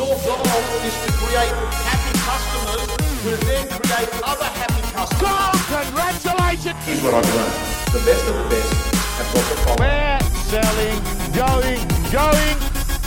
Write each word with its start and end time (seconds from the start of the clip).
Your 0.00 0.16
goal 0.16 0.16
is 0.16 0.96
to 1.04 1.12
create 1.12 1.52
happy 1.84 2.16
customers 2.24 2.88
who 3.20 3.36
then 3.44 3.68
create 3.68 4.08
other 4.24 4.48
happy 4.48 4.80
customers. 4.96 5.28
Oh, 5.28 5.52
congratulations! 5.68 6.80
Here's 6.86 7.02
what 7.02 7.12
I've 7.12 7.28
learned. 7.28 7.52
The 7.92 8.00
best 8.08 8.24
of 8.24 8.34
the 8.40 8.48
best 8.48 8.72
have 9.20 9.28
got 9.34 9.44
the 9.44 9.56
following. 9.60 9.84
We're 9.84 10.24
selling, 10.48 10.96
going, 11.36 11.84
going, 12.08 12.56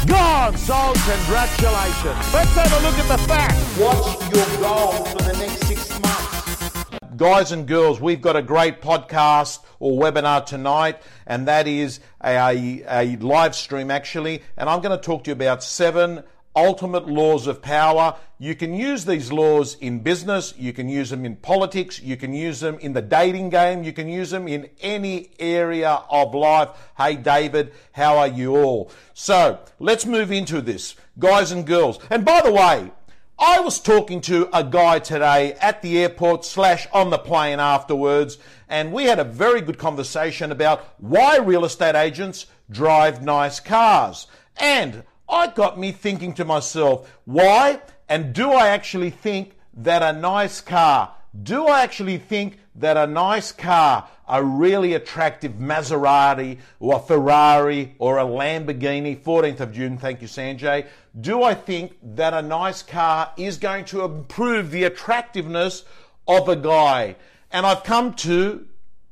gone. 0.05 0.55
So 0.55 0.93
congratulations. 0.93 2.31
Let's 2.31 2.53
have 2.61 2.71
a 2.71 2.81
look 2.85 2.99
at 2.99 3.07
the 3.07 3.17
facts. 3.25 3.57
What's 3.79 4.13
your 4.29 4.61
goal 4.61 4.91
for 5.05 5.23
the 5.23 5.33
next 5.39 5.65
six 5.65 5.89
months? 5.99 6.99
Guys 7.17 7.51
and 7.51 7.67
girls, 7.67 7.99
we've 7.99 8.21
got 8.21 8.35
a 8.35 8.43
great 8.43 8.83
podcast 8.83 9.61
or 9.79 9.99
webinar 9.99 10.45
tonight, 10.45 11.01
and 11.25 11.47
that 11.47 11.67
is 11.67 12.01
a, 12.23 12.83
a 12.87 13.15
live 13.17 13.55
stream 13.55 13.89
actually. 13.89 14.43
And 14.57 14.69
I'm 14.69 14.81
going 14.81 14.95
to 14.95 15.03
talk 15.03 15.23
to 15.23 15.31
you 15.31 15.33
about 15.33 15.63
seven 15.63 16.23
ultimate 16.55 17.07
laws 17.07 17.47
of 17.47 17.61
power. 17.61 18.15
You 18.39 18.55
can 18.55 18.73
use 18.73 19.05
these 19.05 19.31
laws 19.31 19.75
in 19.79 19.99
business, 19.99 20.53
you 20.57 20.73
can 20.73 20.89
use 20.89 21.09
them 21.09 21.25
in 21.25 21.35
politics, 21.37 22.01
you 22.01 22.17
can 22.17 22.33
use 22.33 22.59
them 22.59 22.77
in 22.79 22.93
the 22.93 23.01
dating 23.01 23.49
game, 23.49 23.83
you 23.83 23.93
can 23.93 24.09
use 24.09 24.31
them 24.31 24.47
in 24.47 24.69
any 24.81 25.31
area 25.39 26.01
of 26.09 26.35
life. 26.35 26.69
Hey 26.97 27.15
David, 27.15 27.73
how 27.93 28.17
are 28.17 28.27
you 28.27 28.55
all? 28.55 28.91
So 29.13 29.59
let's 29.79 30.05
move 30.05 30.31
into 30.31 30.61
this, 30.61 30.95
guys 31.19 31.51
and 31.51 31.65
girls. 31.65 31.99
And 32.09 32.25
by 32.25 32.41
the 32.41 32.51
way, 32.51 32.91
I 33.39 33.59
was 33.59 33.79
talking 33.79 34.21
to 34.21 34.47
a 34.53 34.63
guy 34.63 34.99
today 34.99 35.53
at 35.53 35.81
the 35.81 35.99
airport 35.99 36.45
slash 36.45 36.87
on 36.93 37.09
the 37.09 37.17
plane 37.17 37.59
afterwards, 37.59 38.37
and 38.69 38.93
we 38.93 39.05
had 39.05 39.19
a 39.19 39.23
very 39.23 39.59
good 39.59 39.77
conversation 39.77 40.51
about 40.51 40.95
why 40.99 41.37
real 41.37 41.65
estate 41.65 41.95
agents 41.95 42.45
drive 42.69 43.23
nice 43.23 43.59
cars. 43.59 44.27
And 44.57 45.03
I 45.33 45.47
got 45.47 45.79
me 45.79 45.91
thinking 45.91 46.33
to 46.35 46.45
myself, 46.45 47.11
why? 47.25 47.81
And 48.07 48.33
do 48.33 48.51
I 48.51 48.67
actually 48.67 49.09
think 49.09 49.57
that 49.73 50.03
a 50.03 50.17
nice 50.17 50.61
car, 50.61 51.15
do 51.41 51.65
I 51.65 51.81
actually 51.81 52.19
think 52.19 52.59
that 52.75 52.97
a 52.97 53.07
nice 53.07 53.51
car, 53.51 54.07
a 54.27 54.43
really 54.43 54.93
attractive 54.93 55.53
Maserati 55.53 56.59
or 56.79 56.97
a 56.97 56.99
Ferrari 56.99 57.95
or 57.97 58.19
a 58.19 58.23
Lamborghini, 58.23 59.19
14th 59.19 59.59
of 59.59 59.73
June, 59.73 59.97
thank 59.97 60.21
you 60.21 60.27
Sanjay, 60.27 60.85
do 61.19 61.41
I 61.41 61.55
think 61.55 61.97
that 62.03 62.35
a 62.35 62.43
nice 62.43 62.83
car 62.83 63.31
is 63.35 63.57
going 63.57 63.85
to 63.85 64.03
improve 64.03 64.69
the 64.69 64.83
attractiveness 64.83 65.83
of 66.27 66.47
a 66.47 66.55
guy? 66.55 67.15
And 67.51 67.65
I've 67.65 67.83
come 67.83 68.13
to 68.15 68.67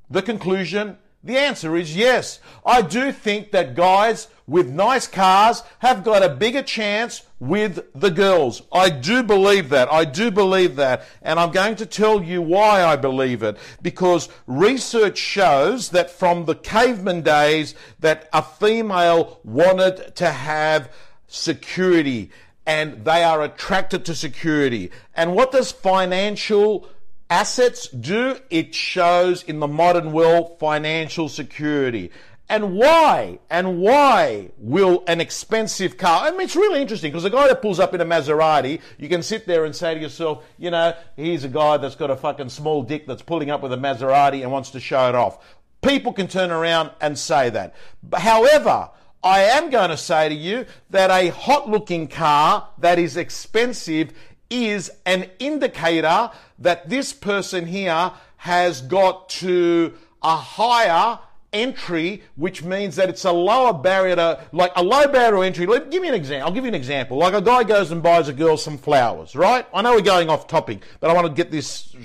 the 0.08 0.22
conclusion 0.22 0.98
the 1.24 1.38
answer 1.38 1.76
is 1.76 1.96
yes. 1.96 2.40
I 2.66 2.82
do 2.82 3.12
think 3.12 3.52
that 3.52 3.76
guys 3.76 4.28
with 4.48 4.68
nice 4.68 5.08
cars 5.08 5.64
have 5.80 6.04
got 6.04 6.24
a 6.24 6.30
bigger 6.30 6.64
chance 6.64 7.24
with 7.40 7.86
the 7.94 8.10
girls. 8.10 8.64
I 8.72 8.90
do 8.90 9.22
believe 9.24 9.70
that. 9.70 9.92
I 9.92 10.04
do 10.06 10.32
believe 10.32 10.76
that. 10.78 11.06
And 11.22 11.40
I'm 11.40 11.52
going 11.52 11.76
to 11.78 11.86
tell 11.86 12.24
you 12.24 12.42
why 12.42 12.84
I 12.84 12.96
believe 12.96 13.44
it. 13.44 13.58
Because 13.82 14.30
research 14.48 15.18
shows 15.18 15.90
that 15.90 16.10
from 16.10 16.46
the 16.46 16.56
caveman 16.56 17.22
days 17.22 17.76
that 18.00 18.28
a 18.34 18.42
female 18.42 19.40
wanted 19.44 20.16
to 20.16 20.32
have 20.32 20.92
security 21.28 22.32
and 22.66 23.06
they 23.06 23.24
are 23.24 23.42
attracted 23.42 24.06
to 24.06 24.16
security. 24.16 24.92
And 25.16 25.36
what 25.36 25.52
does 25.52 25.72
financial 25.72 26.88
assets 27.32 27.88
do, 27.88 28.38
it 28.50 28.76
shows 28.76 29.42
in 29.44 29.60
the 29.60 29.68
modern 29.68 30.12
world 30.12 30.60
financial 30.60 31.30
security. 31.30 32.12
And 32.50 32.74
why? 32.74 33.40
And 33.50 33.80
why 33.80 34.52
will 34.58 35.06
an 35.08 35.22
expensive 35.22 35.98
car? 35.98 36.28
I 36.28 36.32
mean, 36.32 36.42
it's 36.42 36.58
really 36.58 36.82
interesting 36.82 37.10
because 37.10 37.24
the 37.24 37.30
guy 37.30 37.48
that 37.48 37.62
pulls 37.62 37.80
up 37.80 37.94
in 37.94 38.02
a 38.02 38.06
Maserati, 38.06 38.82
you 38.98 39.08
can 39.08 39.24
sit 39.24 39.48
there 39.48 39.64
and 39.64 39.74
say 39.74 39.94
to 39.94 40.00
yourself, 40.02 40.44
you 40.58 40.70
know, 40.70 40.94
he's 41.16 41.46
a 41.46 41.48
guy 41.48 41.78
that's 41.78 41.96
got 41.96 42.12
a 42.12 42.18
fucking 42.18 42.50
small 42.50 42.84
dick 42.84 43.08
that's 43.08 43.22
pulling 43.22 43.50
up 43.50 43.64
with 43.64 43.72
a 43.72 43.78
Maserati 43.78 44.42
and 44.42 44.52
wants 44.52 44.72
to 44.72 44.82
show 44.82 45.08
it 45.08 45.16
off. 45.16 45.38
People 45.82 46.12
can 46.12 46.28
turn 46.28 46.52
around 46.52 46.92
and 47.00 47.18
say 47.18 47.50
that. 47.50 47.74
However, 48.14 48.90
I 49.24 49.44
am 49.44 49.70
going 49.70 49.92
to 49.92 49.98
say 49.98 50.30
to 50.30 50.36
you 50.36 50.66
that 50.90 51.12
a 51.12 51.30
hot 51.30 51.70
looking 51.70 52.08
car 52.08 52.68
that 52.80 53.00
is 53.00 53.16
expensive 53.16 54.12
is 54.52 54.92
an 55.06 55.30
indicator 55.40 56.30
that 56.60 56.90
this 56.90 57.14
person 57.14 57.66
here 57.66 58.12
has 58.38 58.82
got 58.82 59.30
to 59.30 59.94
a 60.22 60.36
higher 60.36 61.18
entry, 61.54 62.24
which 62.36 62.64
means 62.64 62.96
that 62.96 63.10
it's 63.10 63.26
a 63.26 63.32
lower 63.32 63.74
barrier 63.74 64.16
to, 64.16 64.44
like 64.52 64.72
a 64.76 64.84
low 64.84 65.08
barrier 65.08 65.32
to 65.32 65.42
entry. 65.42 65.66
Let, 65.66 65.92
give 65.92 66.02
me 66.02 66.10
an 66.10 66.14
example. 66.14 66.48
I'll 66.48 66.54
give 66.54 66.64
you 66.64 66.70
an 66.70 66.76
example. 66.76 67.18
Like 67.18 67.34
a 67.34 67.42
guy 67.42 67.64
goes 67.64 67.92
and 67.92 68.02
buys 68.02 68.28
a 68.28 68.34
girl 68.34 68.58
some 68.58 68.78
flowers, 68.78 69.36
right? 69.36 69.66
I 69.74 69.82
know 69.82 69.94
we're 69.94 70.02
going 70.02 70.30
off 70.30 70.48
topic, 70.48 70.84
but 71.00 71.10
I 71.10 71.14
want 71.14 71.28
to 71.28 71.34
get 71.34 71.52
this 71.52 71.96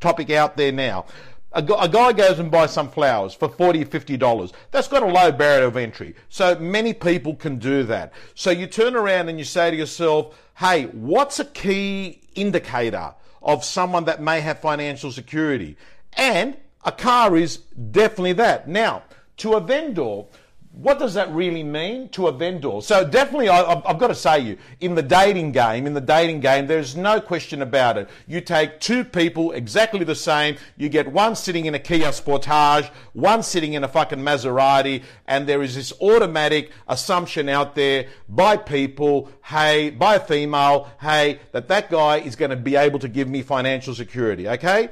topic 0.00 0.30
out 0.30 0.56
there 0.56 0.72
now. 0.72 1.06
A, 1.54 1.62
guy 1.62 2.12
goes 2.12 2.38
and 2.38 2.50
buys 2.50 2.72
some 2.72 2.88
flowers 2.88 3.34
for 3.34 3.48
forty 3.48 3.82
or 3.82 3.86
50 3.86 4.16
dollars. 4.16 4.52
That's 4.70 4.88
got 4.88 5.02
a 5.02 5.06
low 5.06 5.30
barrier 5.30 5.66
of 5.66 5.76
entry. 5.76 6.14
So 6.28 6.54
many 6.58 6.94
people 6.94 7.34
can 7.34 7.58
do 7.58 7.82
that. 7.84 8.12
So 8.34 8.50
you 8.50 8.66
turn 8.66 8.96
around 8.96 9.28
and 9.28 9.38
you 9.38 9.44
say 9.44 9.70
to 9.70 9.76
yourself, 9.76 10.34
hey, 10.58 10.86
what's 10.86 11.40
a 11.40 11.44
key 11.44 12.22
indicator 12.34 13.14
of 13.42 13.64
someone 13.64 14.04
that 14.04 14.22
may 14.22 14.40
have 14.40 14.60
financial 14.60 15.12
security? 15.12 15.76
And 16.14 16.56
a 16.84 16.92
car 16.92 17.36
is 17.36 17.58
definitely 17.58 18.34
that. 18.34 18.68
Now, 18.68 19.02
to 19.38 19.54
a 19.54 19.60
vendor, 19.60 20.24
what 20.72 20.98
does 20.98 21.12
that 21.14 21.30
really 21.32 21.62
mean 21.62 22.08
to 22.10 22.28
a 22.28 22.32
vendor? 22.32 22.80
So 22.80 23.06
definitely, 23.06 23.50
I, 23.50 23.82
have 23.86 23.98
got 23.98 24.06
to 24.06 24.14
say 24.14 24.40
you, 24.40 24.58
in 24.80 24.94
the 24.94 25.02
dating 25.02 25.52
game, 25.52 25.86
in 25.86 25.92
the 25.92 26.00
dating 26.00 26.40
game, 26.40 26.66
there's 26.66 26.96
no 26.96 27.20
question 27.20 27.60
about 27.60 27.98
it. 27.98 28.08
You 28.26 28.40
take 28.40 28.80
two 28.80 29.04
people 29.04 29.52
exactly 29.52 30.02
the 30.02 30.14
same, 30.14 30.56
you 30.78 30.88
get 30.88 31.12
one 31.12 31.36
sitting 31.36 31.66
in 31.66 31.74
a 31.74 31.78
Kia 31.78 32.08
Sportage, 32.08 32.90
one 33.12 33.42
sitting 33.42 33.74
in 33.74 33.84
a 33.84 33.88
fucking 33.88 34.20
Maserati, 34.20 35.02
and 35.26 35.46
there 35.46 35.62
is 35.62 35.74
this 35.74 35.92
automatic 36.00 36.70
assumption 36.88 37.50
out 37.50 37.74
there 37.74 38.06
by 38.30 38.56
people, 38.56 39.28
hey, 39.44 39.90
by 39.90 40.14
a 40.14 40.20
female, 40.20 40.90
hey, 41.02 41.40
that 41.52 41.68
that 41.68 41.90
guy 41.90 42.16
is 42.16 42.34
going 42.34 42.50
to 42.50 42.56
be 42.56 42.76
able 42.76 42.98
to 42.98 43.08
give 43.08 43.28
me 43.28 43.42
financial 43.42 43.94
security, 43.94 44.48
okay? 44.48 44.88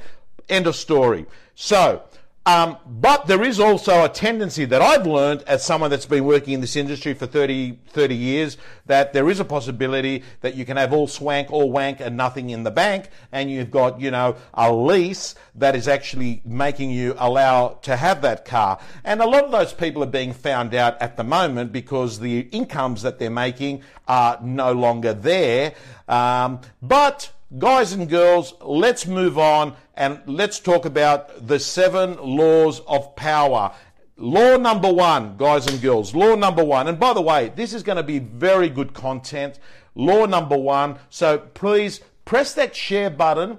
End 0.50 0.66
of 0.66 0.76
story. 0.76 1.24
So, 1.54 2.02
um, 2.46 2.78
but 2.86 3.26
there 3.26 3.42
is 3.42 3.60
also 3.60 4.02
a 4.02 4.08
tendency 4.08 4.64
that 4.64 4.80
I've 4.80 5.06
learned 5.06 5.42
as 5.42 5.62
someone 5.62 5.90
that's 5.90 6.06
been 6.06 6.24
working 6.24 6.54
in 6.54 6.62
this 6.62 6.74
industry 6.74 7.12
for 7.12 7.26
30, 7.26 7.78
30 7.88 8.14
years 8.14 8.56
that 8.86 9.12
there 9.12 9.28
is 9.28 9.40
a 9.40 9.44
possibility 9.44 10.24
that 10.40 10.54
you 10.54 10.64
can 10.64 10.78
have 10.78 10.94
all 10.94 11.06
swank, 11.06 11.52
all 11.52 11.70
wank 11.70 12.00
and 12.00 12.16
nothing 12.16 12.48
in 12.48 12.62
the 12.62 12.70
bank 12.70 13.10
and 13.30 13.50
you've 13.50 13.70
got, 13.70 14.00
you 14.00 14.10
know, 14.10 14.36
a 14.54 14.72
lease 14.72 15.34
that 15.54 15.76
is 15.76 15.86
actually 15.86 16.40
making 16.46 16.90
you 16.90 17.14
allow 17.18 17.78
to 17.82 17.94
have 17.94 18.22
that 18.22 18.46
car. 18.46 18.80
And 19.04 19.20
a 19.20 19.26
lot 19.26 19.44
of 19.44 19.50
those 19.50 19.74
people 19.74 20.02
are 20.02 20.06
being 20.06 20.32
found 20.32 20.74
out 20.74 21.00
at 21.02 21.18
the 21.18 21.24
moment 21.24 21.72
because 21.72 22.20
the 22.20 22.40
incomes 22.52 23.02
that 23.02 23.18
they're 23.18 23.28
making 23.28 23.82
are 24.08 24.38
no 24.42 24.72
longer 24.72 25.12
there. 25.12 25.74
Um, 26.08 26.62
but 26.80 27.32
guys 27.58 27.92
and 27.92 28.08
girls, 28.08 28.54
let's 28.60 29.06
move 29.06 29.36
on 29.38 29.74
and 29.94 30.20
let's 30.26 30.60
talk 30.60 30.84
about 30.84 31.48
the 31.48 31.58
seven 31.58 32.16
laws 32.16 32.80
of 32.86 33.16
power. 33.16 33.72
Law 34.16 34.56
number 34.56 34.92
one, 34.92 35.36
guys 35.36 35.66
and 35.66 35.80
girls, 35.80 36.14
law 36.14 36.36
number 36.36 36.64
one. 36.64 36.86
And 36.86 37.00
by 37.00 37.12
the 37.12 37.20
way, 37.20 37.52
this 37.56 37.72
is 37.72 37.82
going 37.82 37.96
to 37.96 38.02
be 38.02 38.18
very 38.20 38.68
good 38.68 38.92
content. 38.94 39.58
Law 39.94 40.26
number 40.26 40.56
one. 40.56 40.98
So 41.08 41.38
please 41.38 42.00
press 42.24 42.54
that 42.54 42.76
share 42.76 43.10
button. 43.10 43.58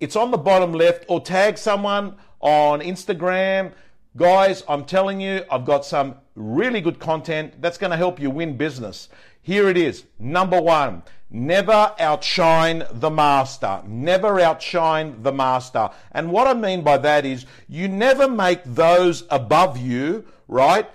It's 0.00 0.16
on 0.16 0.30
the 0.30 0.38
bottom 0.38 0.72
left 0.72 1.04
or 1.08 1.20
tag 1.20 1.58
someone 1.58 2.16
on 2.40 2.80
Instagram. 2.80 3.72
Guys, 4.16 4.62
I'm 4.66 4.86
telling 4.86 5.20
you, 5.20 5.44
I've 5.50 5.66
got 5.66 5.84
some 5.84 6.14
really 6.36 6.80
good 6.80 6.98
content 6.98 7.60
that's 7.60 7.76
going 7.76 7.90
to 7.90 7.96
help 7.98 8.18
you 8.18 8.30
win 8.30 8.56
business. 8.56 9.10
Here 9.42 9.68
it 9.68 9.76
is. 9.76 10.04
Number 10.18 10.60
one, 10.60 11.02
never 11.36 11.92
outshine 11.98 12.84
the 12.90 13.10
master. 13.10 13.82
Never 13.86 14.40
outshine 14.40 15.22
the 15.22 15.32
master. 15.32 15.90
And 16.12 16.32
what 16.32 16.46
I 16.46 16.54
mean 16.54 16.82
by 16.82 16.98
that 16.98 17.26
is 17.26 17.44
you 17.68 17.88
never 17.88 18.28
make 18.28 18.62
those 18.64 19.24
above 19.30 19.76
you, 19.76 20.24
right? 20.48 20.88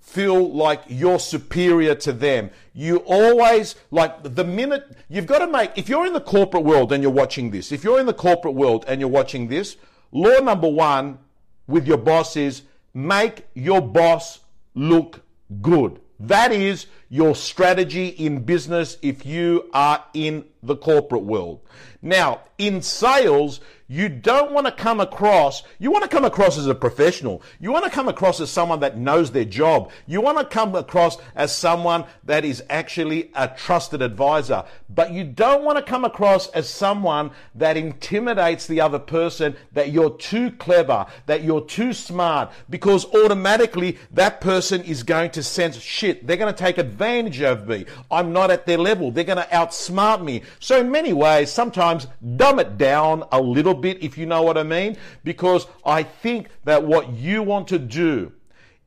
Feel 0.00 0.52
like 0.52 0.82
you're 0.88 1.20
superior 1.20 1.94
to 1.96 2.12
them. 2.12 2.50
You 2.74 2.98
always, 3.06 3.76
like 3.90 4.34
the 4.34 4.44
minute, 4.44 4.96
you've 5.08 5.26
got 5.26 5.38
to 5.38 5.46
make, 5.46 5.70
if 5.76 5.88
you're 5.88 6.06
in 6.06 6.12
the 6.12 6.20
corporate 6.20 6.64
world 6.64 6.92
and 6.92 7.02
you're 7.02 7.12
watching 7.12 7.50
this, 7.50 7.70
if 7.70 7.84
you're 7.84 8.00
in 8.00 8.06
the 8.06 8.12
corporate 8.12 8.54
world 8.54 8.84
and 8.88 9.00
you're 9.00 9.08
watching 9.08 9.48
this, 9.48 9.76
law 10.12 10.38
number 10.40 10.68
one 10.68 11.18
with 11.66 11.86
your 11.86 11.98
boss 11.98 12.36
is 12.36 12.62
make 12.92 13.46
your 13.54 13.80
boss 13.80 14.40
look 14.74 15.22
good. 15.62 16.00
That 16.20 16.52
is, 16.52 16.86
your 17.14 17.36
strategy 17.36 18.08
in 18.08 18.40
business 18.40 18.98
if 19.00 19.24
you 19.24 19.70
are 19.72 20.04
in 20.14 20.44
the 20.64 20.74
corporate 20.74 21.22
world. 21.22 21.60
Now, 22.02 22.40
in 22.58 22.82
sales, 22.82 23.60
you 23.86 24.08
don't 24.08 24.52
want 24.52 24.66
to 24.66 24.72
come 24.72 24.98
across, 24.98 25.62
you 25.78 25.90
want 25.90 26.02
to 26.02 26.08
come 26.08 26.24
across 26.24 26.58
as 26.58 26.66
a 26.66 26.74
professional. 26.74 27.42
You 27.60 27.70
want 27.70 27.84
to 27.84 27.90
come 27.90 28.08
across 28.08 28.40
as 28.40 28.50
someone 28.50 28.80
that 28.80 28.96
knows 28.96 29.30
their 29.30 29.44
job. 29.44 29.90
You 30.06 30.20
want 30.22 30.38
to 30.38 30.44
come 30.44 30.74
across 30.74 31.18
as 31.34 31.54
someone 31.54 32.04
that 32.24 32.44
is 32.44 32.62
actually 32.70 33.30
a 33.34 33.48
trusted 33.48 34.00
advisor. 34.00 34.64
But 34.88 35.12
you 35.12 35.22
don't 35.24 35.64
want 35.64 35.78
to 35.78 35.84
come 35.84 36.04
across 36.04 36.48
as 36.48 36.68
someone 36.68 37.30
that 37.54 37.76
intimidates 37.76 38.66
the 38.66 38.80
other 38.80 38.98
person, 38.98 39.54
that 39.72 39.92
you're 39.92 40.16
too 40.16 40.50
clever, 40.52 41.06
that 41.26 41.44
you're 41.44 41.64
too 41.64 41.92
smart, 41.92 42.52
because 42.70 43.04
automatically 43.14 43.98
that 44.12 44.40
person 44.40 44.82
is 44.82 45.02
going 45.02 45.30
to 45.32 45.42
sense 45.42 45.78
shit. 45.78 46.26
They're 46.26 46.38
going 46.38 46.52
to 46.52 46.58
take 46.58 46.78
advantage 46.78 47.03
of 47.04 47.68
me. 47.68 47.84
I'm 48.10 48.32
not 48.32 48.50
at 48.50 48.66
their 48.66 48.78
level. 48.78 49.10
They're 49.10 49.24
going 49.24 49.38
to 49.38 49.48
outsmart 49.52 50.24
me. 50.24 50.42
So 50.58 50.80
in 50.80 50.90
many 50.90 51.12
ways, 51.12 51.52
sometimes 51.52 52.06
dumb 52.36 52.58
it 52.58 52.78
down 52.78 53.24
a 53.30 53.40
little 53.40 53.74
bit, 53.74 54.02
if 54.02 54.16
you 54.16 54.26
know 54.26 54.42
what 54.42 54.56
I 54.56 54.62
mean, 54.62 54.96
because 55.22 55.66
I 55.84 56.02
think 56.02 56.48
that 56.64 56.84
what 56.84 57.10
you 57.10 57.42
want 57.42 57.68
to 57.68 57.78
do 57.78 58.32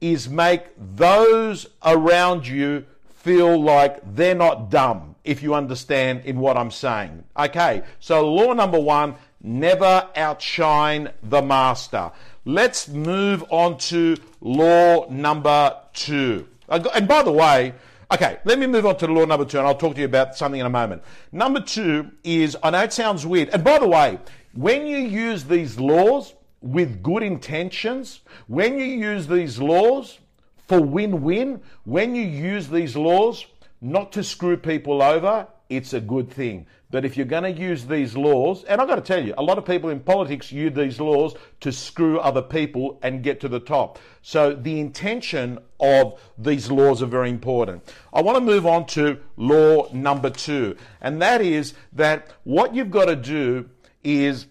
is 0.01 0.29
make 0.29 0.63
those 0.95 1.67
around 1.83 2.47
you 2.47 2.85
feel 3.15 3.61
like 3.61 3.99
they're 4.15 4.35
not 4.35 4.69
dumb, 4.69 5.15
if 5.23 5.43
you 5.43 5.53
understand 5.53 6.21
in 6.25 6.39
what 6.39 6.57
I'm 6.57 6.71
saying. 6.71 7.23
Okay, 7.37 7.83
so 7.99 8.31
law 8.31 8.53
number 8.53 8.79
one 8.79 9.15
never 9.41 10.07
outshine 10.15 11.11
the 11.23 11.41
master. 11.41 12.11
Let's 12.45 12.87
move 12.87 13.43
on 13.49 13.77
to 13.79 14.17
law 14.39 15.09
number 15.09 15.75
two. 15.93 16.47
And 16.69 17.07
by 17.07 17.23
the 17.23 17.31
way, 17.31 17.73
Okay, 18.09 18.38
let 18.45 18.57
me 18.57 18.68
move 18.68 18.86
on 18.86 18.95
to 18.98 19.07
law 19.07 19.25
number 19.25 19.44
two, 19.44 19.57
and 19.57 19.68
I'll 19.68 19.75
talk 19.75 19.95
to 19.95 20.00
you 20.00 20.06
about 20.06 20.33
something 20.38 20.62
in 20.62 20.65
a 20.65 20.69
moment. 20.69 21.04
Number 21.33 21.59
two 21.59 22.09
is 22.24 22.56
I 22.63 22.69
know 22.69 22.83
it 22.83 22.94
sounds 22.94 23.25
weird, 23.25 23.50
and 23.50 23.65
by 23.65 23.80
the 23.80 23.88
way, 23.88 24.18
when 24.54 24.88
you 24.88 24.98
use 24.98 25.44
these 25.44 25.77
laws 25.77 26.33
with 26.62 27.04
good 27.04 27.21
intentions, 27.21 28.21
when 28.48 28.80
you 28.80 28.86
use 28.86 29.27
these 29.27 29.59
laws 29.59 30.19
for 30.68 30.80
win 30.80 31.21
win, 31.21 31.62
when 31.83 32.15
you 32.15 32.24
use 32.24 32.69
these 32.69 32.95
laws 32.95 33.45
not 33.81 34.13
to 34.13 34.24
screw 34.24 34.56
people 34.56 35.01
over, 35.01 35.45
it's 35.69 35.92
a 35.92 36.00
good 36.00 36.31
thing. 36.31 36.65
But 36.89 37.03
if 37.03 37.17
you're 37.17 37.25
going 37.25 37.43
to 37.43 37.61
use 37.61 37.85
these 37.85 38.15
laws, 38.15 38.63
and 38.63 38.79
I've 38.79 38.87
got 38.87 38.95
to 38.95 39.01
tell 39.01 39.23
you, 39.23 39.33
a 39.37 39.43
lot 39.43 39.57
of 39.57 39.65
people 39.65 39.89
in 39.89 39.99
politics 39.99 40.53
use 40.53 40.73
these 40.73 41.01
laws 41.01 41.35
to 41.59 41.71
screw 41.71 42.17
other 42.19 42.41
people 42.41 42.97
and 43.01 43.21
get 43.21 43.41
to 43.41 43.49
the 43.49 43.59
top. 43.59 43.99
So 44.21 44.53
the 44.53 44.79
intention 44.79 45.59
of 45.81 46.19
these 46.37 46.71
laws 46.71 47.03
are 47.03 47.07
very 47.07 47.29
important. 47.29 47.93
I 48.13 48.21
want 48.21 48.37
to 48.37 48.41
move 48.41 48.65
on 48.65 48.85
to 48.87 49.19
law 49.35 49.91
number 49.91 50.29
two, 50.29 50.77
and 51.01 51.21
that 51.21 51.41
is 51.41 51.73
that 51.93 52.31
what 52.45 52.73
you've 52.73 52.91
got 52.91 53.05
to 53.05 53.17
do 53.17 53.69
is 54.03 54.47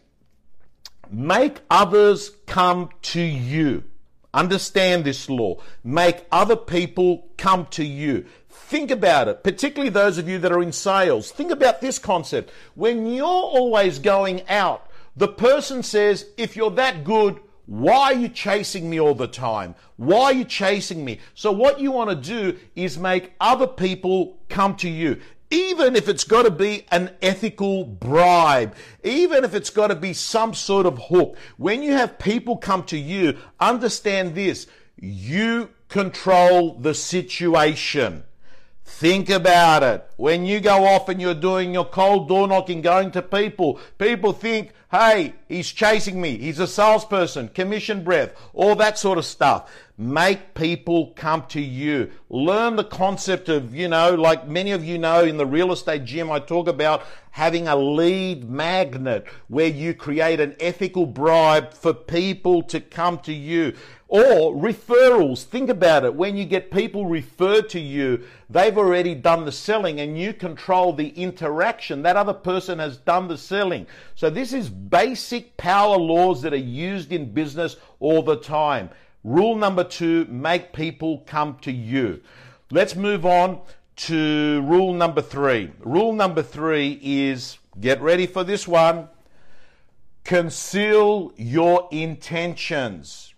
make 1.10 1.60
others 1.70 2.30
come 2.46 2.90
to 3.02 3.22
you. 3.22 3.84
Understand 4.34 5.04
this 5.04 5.30
law. 5.30 5.56
Make 5.82 6.26
other 6.30 6.56
people 6.56 7.28
come 7.38 7.64
to 7.70 7.82
you. 7.82 8.26
Think 8.68 8.90
about 8.90 9.28
it, 9.28 9.44
particularly 9.44 9.90
those 9.90 10.18
of 10.18 10.28
you 10.28 10.38
that 10.40 10.50
are 10.50 10.62
in 10.62 10.72
sales. 10.72 11.30
Think 11.30 11.52
about 11.52 11.80
this 11.80 11.98
concept. 11.98 12.50
When 12.74 13.06
you're 13.06 13.26
always 13.26 14.00
going 14.00 14.48
out, 14.48 14.90
the 15.16 15.28
person 15.28 15.82
says, 15.82 16.26
if 16.36 16.56
you're 16.56 16.72
that 16.72 17.04
good, 17.04 17.38
why 17.66 18.12
are 18.12 18.14
you 18.14 18.28
chasing 18.28 18.90
me 18.90 18.98
all 18.98 19.14
the 19.14 19.28
time? 19.28 19.74
Why 19.96 20.24
are 20.24 20.32
you 20.32 20.44
chasing 20.44 21.04
me? 21.04 21.20
So, 21.34 21.52
what 21.52 21.80
you 21.80 21.92
want 21.92 22.10
to 22.10 22.16
do 22.16 22.58
is 22.74 22.98
make 22.98 23.32
other 23.40 23.66
people 23.66 24.38
come 24.48 24.76
to 24.76 24.88
you. 24.88 25.20
Even 25.50 25.94
if 25.94 26.08
it's 26.08 26.24
got 26.24 26.42
to 26.42 26.50
be 26.50 26.86
an 26.90 27.10
ethical 27.22 27.84
bribe, 27.84 28.74
even 29.04 29.44
if 29.44 29.54
it's 29.54 29.70
got 29.70 29.88
to 29.88 29.94
be 29.94 30.12
some 30.12 30.54
sort 30.54 30.86
of 30.86 30.98
hook. 31.08 31.36
When 31.56 31.82
you 31.82 31.92
have 31.92 32.18
people 32.18 32.56
come 32.56 32.82
to 32.84 32.98
you, 32.98 33.36
understand 33.60 34.34
this 34.34 34.66
you 34.98 35.70
control 35.88 36.74
the 36.74 36.94
situation. 36.94 38.24
Think 38.86 39.28
about 39.28 39.82
it. 39.82 40.08
When 40.16 40.46
you 40.46 40.60
go 40.60 40.86
off 40.86 41.08
and 41.08 41.20
you're 41.20 41.34
doing 41.34 41.74
your 41.74 41.84
cold 41.84 42.28
door 42.28 42.46
knocking, 42.46 42.80
going 42.80 43.10
to 43.10 43.20
people, 43.20 43.80
people 43.98 44.32
think, 44.32 44.72
hey, 44.92 45.34
he's 45.48 45.70
chasing 45.72 46.20
me. 46.20 46.38
He's 46.38 46.60
a 46.60 46.68
salesperson, 46.68 47.48
commission 47.48 48.04
breath, 48.04 48.30
all 48.54 48.76
that 48.76 48.96
sort 48.96 49.18
of 49.18 49.26
stuff. 49.26 49.70
Make 49.98 50.52
people 50.52 51.14
come 51.16 51.46
to 51.46 51.60
you. 51.60 52.10
Learn 52.28 52.76
the 52.76 52.84
concept 52.84 53.48
of, 53.48 53.74
you 53.74 53.88
know, 53.88 54.14
like 54.14 54.46
many 54.46 54.72
of 54.72 54.84
you 54.84 54.98
know 54.98 55.24
in 55.24 55.38
the 55.38 55.46
real 55.46 55.72
estate 55.72 56.04
gym, 56.04 56.30
I 56.30 56.38
talk 56.38 56.68
about 56.68 57.02
having 57.30 57.66
a 57.66 57.76
lead 57.76 58.48
magnet 58.48 59.24
where 59.48 59.68
you 59.68 59.94
create 59.94 60.38
an 60.38 60.54
ethical 60.60 61.06
bribe 61.06 61.72
for 61.72 61.94
people 61.94 62.62
to 62.64 62.78
come 62.78 63.18
to 63.20 63.32
you. 63.32 63.72
Or 64.08 64.54
referrals. 64.54 65.44
Think 65.44 65.70
about 65.70 66.04
it. 66.04 66.14
When 66.14 66.36
you 66.36 66.44
get 66.44 66.70
people 66.70 67.06
referred 67.06 67.70
to 67.70 67.80
you, 67.80 68.22
they've 68.50 68.76
already 68.76 69.14
done 69.14 69.46
the 69.46 69.52
selling 69.52 70.00
and 70.00 70.18
you 70.18 70.34
control 70.34 70.92
the 70.92 71.08
interaction. 71.08 72.02
That 72.02 72.16
other 72.16 72.34
person 72.34 72.78
has 72.78 72.98
done 72.98 73.28
the 73.28 73.38
selling. 73.38 73.86
So 74.14 74.28
this 74.28 74.52
is 74.52 74.68
basic 74.68 75.56
power 75.56 75.96
laws 75.96 76.42
that 76.42 76.52
are 76.52 76.56
used 76.56 77.12
in 77.12 77.32
business 77.32 77.76
all 77.98 78.22
the 78.22 78.36
time. 78.36 78.90
Rule 79.26 79.56
number 79.56 79.82
two, 79.82 80.24
make 80.26 80.72
people 80.72 81.24
come 81.26 81.58
to 81.62 81.72
you. 81.72 82.20
Let's 82.70 82.94
move 82.94 83.26
on 83.26 83.60
to 83.96 84.62
rule 84.62 84.94
number 84.94 85.20
three. 85.20 85.72
Rule 85.80 86.12
number 86.12 86.44
three 86.44 87.00
is 87.02 87.58
get 87.80 88.00
ready 88.00 88.26
for 88.26 88.44
this 88.44 88.68
one. 88.68 89.08
Conceal 90.22 91.32
your 91.36 91.88
intentions. 91.90 93.34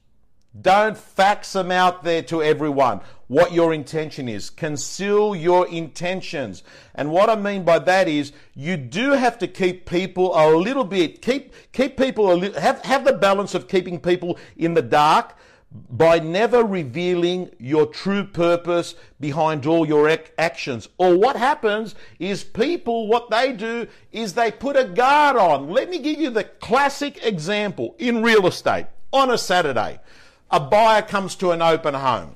Don't 0.60 0.98
fax 0.98 1.54
them 1.54 1.70
out 1.70 2.04
there 2.04 2.20
to 2.24 2.42
everyone 2.42 3.00
what 3.28 3.52
your 3.52 3.72
intention 3.72 4.28
is. 4.28 4.50
Conceal 4.50 5.34
your 5.34 5.66
intentions. 5.68 6.64
And 6.96 7.10
what 7.10 7.30
I 7.30 7.36
mean 7.36 7.64
by 7.64 7.78
that 7.78 8.08
is 8.08 8.32
you 8.54 8.76
do 8.76 9.12
have 9.12 9.38
to 9.38 9.48
keep 9.48 9.86
people 9.86 10.32
a 10.34 10.52
little 10.54 10.84
bit, 10.84 11.22
keep, 11.22 11.54
keep 11.72 11.96
people 11.96 12.30
a 12.30 12.34
little, 12.34 12.60
have, 12.60 12.84
have 12.84 13.06
the 13.06 13.14
balance 13.14 13.54
of 13.54 13.68
keeping 13.68 13.98
people 13.98 14.38
in 14.54 14.74
the 14.74 14.82
dark 14.82 15.34
by 15.70 16.18
never 16.18 16.64
revealing 16.64 17.50
your 17.58 17.86
true 17.86 18.24
purpose 18.24 18.94
behind 19.20 19.66
all 19.66 19.86
your 19.86 20.08
ac- 20.08 20.32
actions. 20.38 20.88
Or 20.96 21.16
what 21.16 21.36
happens 21.36 21.94
is 22.18 22.42
people, 22.42 23.06
what 23.06 23.30
they 23.30 23.52
do 23.52 23.86
is 24.10 24.32
they 24.32 24.50
put 24.50 24.76
a 24.76 24.84
guard 24.84 25.36
on. 25.36 25.68
Let 25.68 25.90
me 25.90 25.98
give 25.98 26.18
you 26.18 26.30
the 26.30 26.44
classic 26.44 27.24
example 27.24 27.94
in 27.98 28.22
real 28.22 28.46
estate 28.46 28.86
on 29.12 29.30
a 29.30 29.38
Saturday 29.38 30.00
a 30.50 30.60
buyer 30.60 31.02
comes 31.02 31.34
to 31.36 31.50
an 31.50 31.60
open 31.60 31.94
home. 31.94 32.34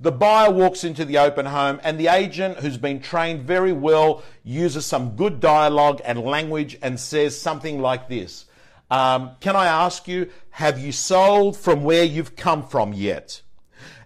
The 0.00 0.12
buyer 0.12 0.50
walks 0.50 0.82
into 0.82 1.04
the 1.04 1.18
open 1.18 1.46
home, 1.46 1.80
and 1.84 1.98
the 1.98 2.08
agent, 2.08 2.58
who's 2.58 2.76
been 2.76 3.00
trained 3.00 3.44
very 3.44 3.72
well, 3.72 4.22
uses 4.42 4.84
some 4.84 5.14
good 5.14 5.38
dialogue 5.38 6.00
and 6.04 6.18
language 6.18 6.76
and 6.82 6.98
says 6.98 7.40
something 7.40 7.80
like 7.80 8.08
this 8.08 8.46
um, 8.90 9.32
Can 9.40 9.56
I 9.56 9.66
ask 9.66 10.06
you, 10.08 10.30
have 10.50 10.78
you 10.78 10.92
sold 10.92 11.56
from 11.56 11.84
where 11.84 12.04
you've 12.04 12.36
come 12.36 12.66
from 12.66 12.92
yet? 12.92 13.42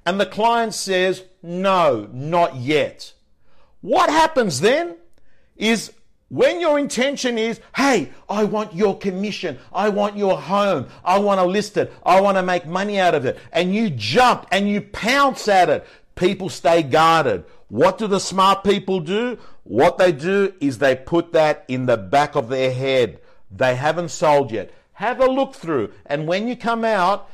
And 0.06 0.20
the 0.20 0.26
client 0.26 0.74
says, 0.74 1.24
No, 1.42 2.08
not 2.12 2.56
yet. 2.56 3.12
What 3.80 4.10
happens 4.10 4.60
then 4.60 4.96
is 5.56 5.92
when 6.28 6.60
your 6.60 6.78
intention 6.78 7.38
is, 7.38 7.60
hey, 7.74 8.10
I 8.28 8.44
want 8.44 8.74
your 8.74 8.98
commission, 8.98 9.58
I 9.72 9.88
want 9.88 10.16
your 10.16 10.36
home, 10.38 10.88
I 11.02 11.18
want 11.18 11.40
to 11.40 11.46
list 11.46 11.76
it, 11.78 11.92
I 12.04 12.20
want 12.20 12.36
to 12.36 12.42
make 12.42 12.66
money 12.66 13.00
out 13.00 13.14
of 13.14 13.24
it, 13.24 13.38
and 13.50 13.74
you 13.74 13.88
jump 13.90 14.46
and 14.52 14.68
you 14.68 14.82
pounce 14.82 15.48
at 15.48 15.70
it, 15.70 15.86
people 16.16 16.50
stay 16.50 16.82
guarded. 16.82 17.44
What 17.68 17.98
do 17.98 18.06
the 18.06 18.20
smart 18.20 18.62
people 18.62 19.00
do? 19.00 19.38
What 19.64 19.98
they 19.98 20.12
do 20.12 20.52
is 20.60 20.78
they 20.78 20.96
put 20.96 21.32
that 21.32 21.64
in 21.68 21.86
the 21.86 21.96
back 21.96 22.34
of 22.34 22.48
their 22.48 22.72
head. 22.72 23.20
They 23.50 23.76
haven't 23.76 24.10
sold 24.10 24.52
yet. 24.52 24.70
Have 24.94 25.20
a 25.20 25.26
look 25.26 25.54
through, 25.54 25.92
and 26.06 26.26
when 26.26 26.48
you 26.48 26.56
come 26.56 26.84
out, 26.84 27.30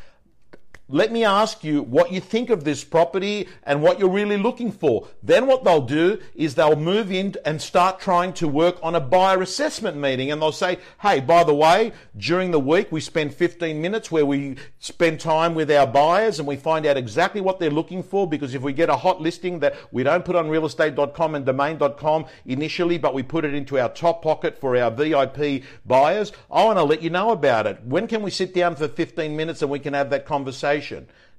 let 0.88 1.10
me 1.10 1.24
ask 1.24 1.64
you 1.64 1.82
what 1.82 2.12
you 2.12 2.20
think 2.20 2.50
of 2.50 2.62
this 2.62 2.84
property 2.84 3.48
and 3.62 3.80
what 3.80 3.98
you're 3.98 4.10
really 4.10 4.36
looking 4.36 4.70
for. 4.70 5.08
Then 5.22 5.46
what 5.46 5.64
they'll 5.64 5.80
do 5.80 6.20
is 6.34 6.54
they'll 6.54 6.76
move 6.76 7.10
in 7.10 7.34
and 7.46 7.60
start 7.60 8.00
trying 8.00 8.34
to 8.34 8.46
work 8.46 8.76
on 8.82 8.94
a 8.94 9.00
buyer 9.00 9.40
assessment 9.40 9.96
meeting 9.96 10.30
and 10.30 10.42
they'll 10.42 10.52
say, 10.52 10.78
hey, 11.00 11.20
by 11.20 11.42
the 11.42 11.54
way, 11.54 11.92
during 12.18 12.50
the 12.50 12.60
week 12.60 12.92
we 12.92 13.00
spend 13.00 13.32
15 13.32 13.80
minutes 13.80 14.10
where 14.10 14.26
we 14.26 14.56
spend 14.78 15.20
time 15.20 15.54
with 15.54 15.70
our 15.70 15.86
buyers 15.86 16.38
and 16.38 16.46
we 16.46 16.56
find 16.56 16.84
out 16.84 16.98
exactly 16.98 17.40
what 17.40 17.58
they're 17.58 17.70
looking 17.70 18.02
for 18.02 18.28
because 18.28 18.54
if 18.54 18.60
we 18.60 18.74
get 18.74 18.90
a 18.90 18.96
hot 18.96 19.22
listing 19.22 19.60
that 19.60 19.74
we 19.90 20.02
don't 20.02 20.24
put 20.24 20.36
on 20.36 20.48
realestate.com 20.48 21.34
and 21.34 21.46
domain.com 21.46 22.26
initially, 22.44 22.98
but 22.98 23.14
we 23.14 23.22
put 23.22 23.46
it 23.46 23.54
into 23.54 23.80
our 23.80 23.88
top 23.88 24.22
pocket 24.22 24.60
for 24.60 24.76
our 24.76 24.90
VIP 24.90 25.62
buyers, 25.86 26.30
I 26.50 26.62
want 26.64 26.78
to 26.78 26.84
let 26.84 27.00
you 27.00 27.08
know 27.08 27.30
about 27.30 27.66
it. 27.66 27.82
When 27.84 28.06
can 28.06 28.22
we 28.22 28.30
sit 28.30 28.52
down 28.52 28.76
for 28.76 28.86
15 28.86 29.34
minutes 29.34 29.62
and 29.62 29.70
we 29.70 29.78
can 29.78 29.94
have 29.94 30.10
that 30.10 30.26
conversation? 30.26 30.74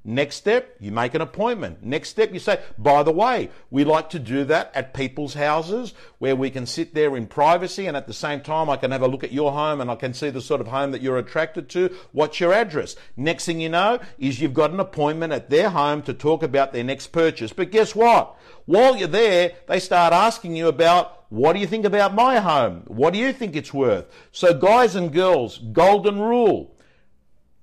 Next 0.08 0.36
step, 0.36 0.76
you 0.80 0.92
make 0.92 1.16
an 1.16 1.22
appointment. 1.22 1.84
Next 1.84 2.10
step, 2.10 2.32
you 2.32 2.38
say, 2.38 2.60
by 2.78 3.02
the 3.02 3.12
way, 3.12 3.50
we 3.72 3.84
like 3.84 4.12
to 4.12 4.20
do 4.20 4.44
that 4.44 4.72
at 4.76 4.94
people's 4.94 5.34
houses 5.34 5.96
where 6.20 6.36
we 6.36 6.52
can 6.52 6.68
sit 6.68 6.94
there 6.94 7.18
in 7.18 7.26
privacy 7.26 7.88
and 7.88 7.98
at 7.98 8.06
the 8.06 8.14
same 8.14 8.42
time 8.42 8.70
I 8.70 8.78
can 8.78 8.92
have 8.92 9.02
a 9.02 9.08
look 9.08 9.24
at 9.24 9.32
your 9.32 9.52
home 9.52 9.82
and 9.82 9.90
I 9.90 9.96
can 9.96 10.14
see 10.14 10.30
the 10.30 10.42
sort 10.42 10.62
of 10.62 10.68
home 10.68 10.92
that 10.92 11.02
you're 11.02 11.18
attracted 11.18 11.70
to. 11.70 11.90
What's 12.12 12.40
your 12.40 12.54
address? 12.54 12.96
Next 13.18 13.46
thing 13.46 13.60
you 13.60 13.70
know 13.70 13.98
is 14.20 14.40
you've 14.40 14.54
got 14.54 14.70
an 14.70 14.80
appointment 14.80 15.34
at 15.34 15.50
their 15.50 15.72
home 15.72 16.04
to 16.04 16.14
talk 16.14 16.44
about 16.44 16.72
their 16.72 16.84
next 16.84 17.08
purchase. 17.08 17.52
But 17.52 17.72
guess 17.72 17.96
what? 17.96 18.38
While 18.66 18.98
you're 18.98 19.08
there, 19.08 19.54
they 19.68 19.80
start 19.80 20.14
asking 20.14 20.56
you 20.56 20.68
about 20.68 21.26
what 21.30 21.54
do 21.54 21.60
you 21.60 21.68
think 21.68 21.84
about 21.84 22.14
my 22.14 22.38
home? 22.38 22.84
What 22.86 23.12
do 23.12 23.18
you 23.18 23.34
think 23.34 23.56
it's 23.56 23.74
worth? 23.74 24.06
So 24.32 24.54
guys 24.54 24.96
and 24.96 25.12
girls, 25.12 25.58
golden 25.58 26.20
rule 26.20 26.75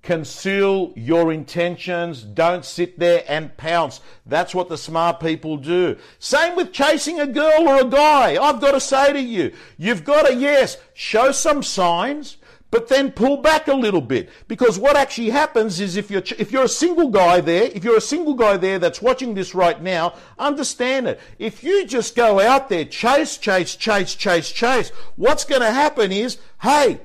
Conceal 0.03 0.93
your 0.97 1.33
intentions. 1.33 2.25
Don't 2.25 2.65
sit 2.65 2.99
there 2.99 3.25
and 3.29 3.57
pounce. 3.57 4.01
That's 4.27 4.53
what 4.53 4.69
the 4.69 4.77
smart 4.77 5.21
people 5.21 5.57
do. 5.57 5.97
Same 6.19 6.57
with 6.57 6.73
chasing 6.73 7.21
a 7.21 7.27
girl 7.27 7.69
or 7.69 7.83
a 7.83 7.85
guy. 7.85 8.43
I've 8.43 8.61
got 8.61 8.73
to 8.73 8.81
say 8.81 9.13
to 9.13 9.21
you, 9.21 9.53
you've 9.79 10.03
got 10.03 10.27
to, 10.27 10.35
yes, 10.35 10.77
show 10.93 11.31
some 11.31 11.63
signs, 11.63 12.37
but 12.73 12.89
then 12.89 13.13
pull 13.13 13.37
back 13.37 13.69
a 13.69 13.75
little 13.75 14.01
bit. 14.01 14.29
Because 14.49 14.77
what 14.77 14.97
actually 14.97 15.31
happens 15.31 15.79
is 15.79 15.97
if 15.97 16.11
you're, 16.11 16.25
if 16.37 16.51
you're 16.51 16.65
a 16.65 16.69
single 16.69 17.11
guy 17.11 17.41
there, 17.41 17.71
if 17.73 17.85
you're 17.85 17.99
a 17.99 18.01
single 18.01 18.35
guy 18.35 18.57
there 18.57 18.81
that's 18.81 19.03
watching 19.03 19.35
this 19.35 19.55
right 19.55 19.81
now, 19.81 20.15
understand 20.37 21.07
it. 21.07 21.21
If 21.39 21.63
you 21.63 21.87
just 21.87 22.17
go 22.17 22.41
out 22.41 22.69
there, 22.69 22.87
chase, 22.87 23.37
chase, 23.37 23.77
chase, 23.77 24.17
chase, 24.17 24.51
chase, 24.51 24.91
what's 25.15 25.45
going 25.45 25.61
to 25.61 25.71
happen 25.71 26.11
is, 26.11 26.39
hey, 26.61 26.99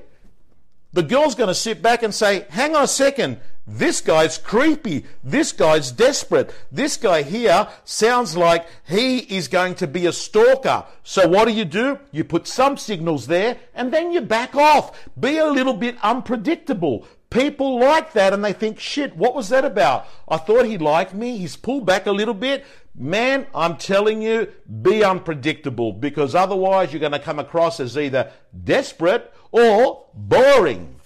the 0.92 1.02
girl's 1.02 1.34
going 1.34 1.48
to 1.48 1.54
sit 1.54 1.82
back 1.82 2.02
and 2.02 2.14
say, 2.14 2.46
hang 2.50 2.74
on 2.74 2.84
a 2.84 2.88
second, 2.88 3.38
this 3.68 4.00
guy's 4.00 4.38
creepy. 4.38 5.04
This 5.22 5.52
guy's 5.52 5.92
desperate. 5.92 6.54
This 6.72 6.96
guy 6.96 7.22
here 7.22 7.68
sounds 7.84 8.34
like 8.34 8.66
he 8.86 9.18
is 9.18 9.46
going 9.46 9.74
to 9.76 9.86
be 9.86 10.06
a 10.06 10.12
stalker. 10.12 10.86
So 11.02 11.28
what 11.28 11.46
do 11.46 11.52
you 11.52 11.66
do? 11.66 11.98
You 12.10 12.24
put 12.24 12.48
some 12.48 12.78
signals 12.78 13.26
there 13.26 13.58
and 13.74 13.92
then 13.92 14.10
you 14.10 14.22
back 14.22 14.54
off. 14.54 14.98
Be 15.20 15.36
a 15.36 15.46
little 15.46 15.74
bit 15.74 15.96
unpredictable. 16.02 17.06
People 17.28 17.78
like 17.78 18.14
that 18.14 18.32
and 18.32 18.42
they 18.42 18.54
think, 18.54 18.80
shit, 18.80 19.14
what 19.14 19.34
was 19.34 19.50
that 19.50 19.66
about? 19.66 20.06
I 20.26 20.38
thought 20.38 20.64
he 20.64 20.78
liked 20.78 21.12
me. 21.12 21.36
He's 21.36 21.56
pulled 21.56 21.84
back 21.84 22.06
a 22.06 22.12
little 22.12 22.32
bit. 22.32 22.64
Man, 22.94 23.46
I'm 23.54 23.76
telling 23.76 24.22
you, 24.22 24.50
be 24.82 25.04
unpredictable 25.04 25.92
because 25.92 26.34
otherwise 26.34 26.90
you're 26.90 27.00
going 27.00 27.12
to 27.12 27.18
come 27.18 27.38
across 27.38 27.80
as 27.80 27.98
either 27.98 28.32
desperate 28.64 29.32
or 29.52 30.04
boring. 30.14 30.96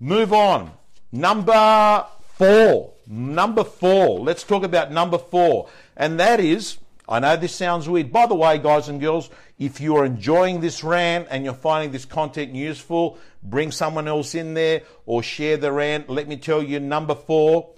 Move 0.00 0.32
on. 0.32 0.72
Number 1.12 2.04
four. 2.34 2.92
Number 3.06 3.64
four. 3.64 4.20
Let's 4.20 4.42
talk 4.42 4.62
about 4.64 4.90
number 4.92 5.18
four. 5.18 5.68
And 5.96 6.18
that 6.20 6.40
is, 6.40 6.78
I 7.08 7.20
know 7.20 7.36
this 7.36 7.54
sounds 7.54 7.88
weird. 7.88 8.12
By 8.12 8.26
the 8.26 8.34
way, 8.34 8.58
guys 8.58 8.88
and 8.88 9.00
girls, 9.00 9.30
if 9.58 9.80
you're 9.80 10.04
enjoying 10.04 10.60
this 10.60 10.82
rant 10.82 11.28
and 11.30 11.44
you're 11.44 11.54
finding 11.54 11.92
this 11.92 12.04
content 12.04 12.54
useful, 12.54 13.18
bring 13.42 13.70
someone 13.70 14.08
else 14.08 14.34
in 14.34 14.54
there 14.54 14.82
or 15.06 15.22
share 15.22 15.56
the 15.56 15.70
rant. 15.70 16.08
Let 16.08 16.26
me 16.28 16.36
tell 16.36 16.62
you, 16.62 16.80
number 16.80 17.14
four, 17.14 17.70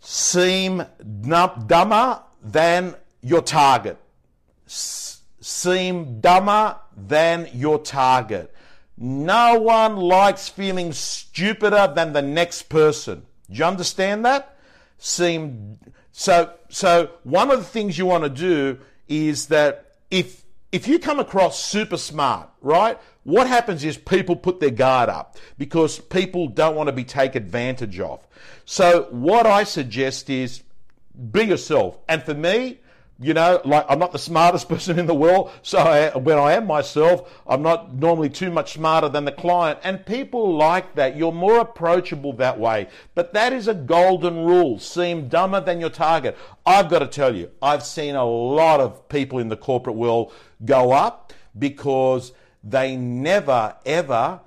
seem 0.00 0.84
dumber 1.20 2.22
than 2.42 2.96
your 3.20 3.42
target. 3.42 3.98
seem 4.66 6.20
dumber 6.20 6.76
than 6.96 7.48
your 7.52 7.78
target. 7.78 8.52
No 9.04 9.58
one 9.58 9.96
likes 9.96 10.48
feeling 10.48 10.92
stupider 10.92 11.92
than 11.92 12.12
the 12.12 12.22
next 12.22 12.68
person. 12.68 13.26
Do 13.50 13.58
you 13.58 13.64
understand 13.64 14.24
that? 14.24 14.56
Seem 14.96 15.80
so 16.12 16.52
so 16.68 17.10
one 17.24 17.50
of 17.50 17.58
the 17.58 17.64
things 17.64 17.98
you 17.98 18.06
want 18.06 18.22
to 18.22 18.30
do 18.30 18.78
is 19.08 19.46
that 19.46 19.96
if 20.12 20.44
if 20.70 20.86
you 20.86 21.00
come 21.00 21.18
across 21.18 21.58
super 21.58 21.96
smart, 21.96 22.48
right? 22.60 22.96
What 23.24 23.48
happens 23.48 23.82
is 23.82 23.96
people 23.96 24.36
put 24.36 24.60
their 24.60 24.70
guard 24.70 25.08
up 25.08 25.36
because 25.58 25.98
people 25.98 26.46
don't 26.46 26.76
want 26.76 26.86
to 26.86 26.92
be 26.92 27.02
taken 27.02 27.42
advantage 27.42 27.98
of. 27.98 28.24
So 28.66 29.08
what 29.10 29.46
I 29.46 29.64
suggest 29.64 30.30
is 30.30 30.62
be 31.32 31.42
yourself. 31.42 31.98
And 32.08 32.22
for 32.22 32.34
me, 32.34 32.78
you 33.22 33.34
know, 33.34 33.60
like 33.64 33.86
I'm 33.88 33.98
not 33.98 34.12
the 34.12 34.18
smartest 34.18 34.68
person 34.68 34.98
in 34.98 35.06
the 35.06 35.14
world. 35.14 35.50
So 35.62 35.78
I, 35.78 36.16
when 36.16 36.38
I 36.38 36.52
am 36.54 36.66
myself, 36.66 37.40
I'm 37.46 37.62
not 37.62 37.94
normally 37.94 38.28
too 38.28 38.50
much 38.50 38.74
smarter 38.74 39.08
than 39.08 39.24
the 39.24 39.32
client. 39.32 39.78
And 39.84 40.04
people 40.04 40.56
like 40.56 40.94
that. 40.96 41.16
You're 41.16 41.32
more 41.32 41.60
approachable 41.60 42.32
that 42.34 42.58
way. 42.58 42.88
But 43.14 43.32
that 43.34 43.52
is 43.52 43.68
a 43.68 43.74
golden 43.74 44.44
rule. 44.44 44.78
Seem 44.78 45.28
dumber 45.28 45.60
than 45.60 45.80
your 45.80 45.90
target. 45.90 46.36
I've 46.66 46.90
got 46.90 47.00
to 47.00 47.06
tell 47.06 47.34
you, 47.34 47.50
I've 47.60 47.82
seen 47.82 48.14
a 48.14 48.24
lot 48.24 48.80
of 48.80 49.08
people 49.08 49.38
in 49.38 49.48
the 49.48 49.56
corporate 49.56 49.96
world 49.96 50.32
go 50.64 50.92
up 50.92 51.32
because 51.58 52.32
they 52.64 52.96
never 52.96 53.76
ever 53.84 54.40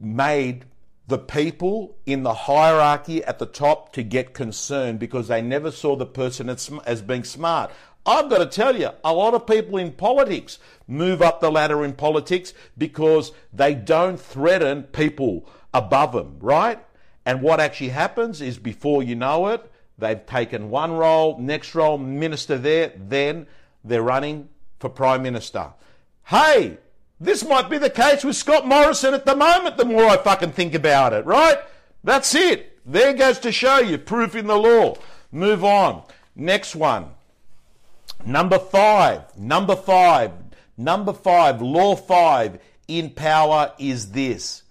made 0.00 0.64
the 1.08 1.18
people 1.18 1.96
in 2.06 2.22
the 2.22 2.32
hierarchy 2.32 3.22
at 3.24 3.38
the 3.38 3.46
top 3.46 3.92
to 3.92 4.02
get 4.02 4.32
concerned 4.32 4.98
because 4.98 5.28
they 5.28 5.42
never 5.42 5.70
saw 5.70 5.96
the 5.96 6.06
person 6.06 6.48
as, 6.48 6.70
as 6.86 7.02
being 7.02 7.24
smart. 7.24 7.70
I've 8.04 8.28
got 8.28 8.38
to 8.38 8.46
tell 8.46 8.76
you, 8.76 8.90
a 9.04 9.12
lot 9.12 9.34
of 9.34 9.46
people 9.46 9.78
in 9.78 9.92
politics 9.92 10.58
move 10.88 11.22
up 11.22 11.40
the 11.40 11.52
ladder 11.52 11.84
in 11.84 11.92
politics 11.92 12.52
because 12.76 13.32
they 13.52 13.74
don't 13.74 14.20
threaten 14.20 14.84
people 14.84 15.48
above 15.72 16.12
them, 16.12 16.36
right? 16.40 16.84
And 17.24 17.42
what 17.42 17.60
actually 17.60 17.90
happens 17.90 18.40
is 18.40 18.58
before 18.58 19.02
you 19.02 19.14
know 19.14 19.48
it, 19.48 19.70
they've 19.98 20.26
taken 20.26 20.70
one 20.70 20.92
role, 20.92 21.38
next 21.38 21.74
role, 21.74 21.96
minister 21.96 22.58
there, 22.58 22.92
then 22.96 23.46
they're 23.84 24.02
running 24.02 24.48
for 24.80 24.88
prime 24.88 25.22
minister. 25.22 25.72
Hey, 26.24 26.78
this 27.20 27.44
might 27.44 27.70
be 27.70 27.78
the 27.78 27.90
case 27.90 28.24
with 28.24 28.34
Scott 28.34 28.66
Morrison 28.66 29.14
at 29.14 29.26
the 29.26 29.36
moment, 29.36 29.76
the 29.76 29.84
more 29.84 30.06
I 30.06 30.16
fucking 30.16 30.52
think 30.52 30.74
about 30.74 31.12
it, 31.12 31.24
right? 31.24 31.58
That's 32.02 32.34
it. 32.34 32.80
There 32.84 33.14
goes 33.14 33.38
to 33.40 33.52
show 33.52 33.78
you, 33.78 33.96
proof 33.96 34.34
in 34.34 34.48
the 34.48 34.56
law. 34.56 34.96
Move 35.30 35.64
on. 35.64 36.02
Next 36.34 36.74
one. 36.74 37.10
Number 38.24 38.58
five, 38.58 39.36
number 39.36 39.74
five, 39.74 40.32
number 40.76 41.12
five, 41.12 41.60
law 41.60 41.96
five 41.96 42.60
in 42.86 43.10
power 43.10 43.72
is 43.78 44.12
this 44.12 44.62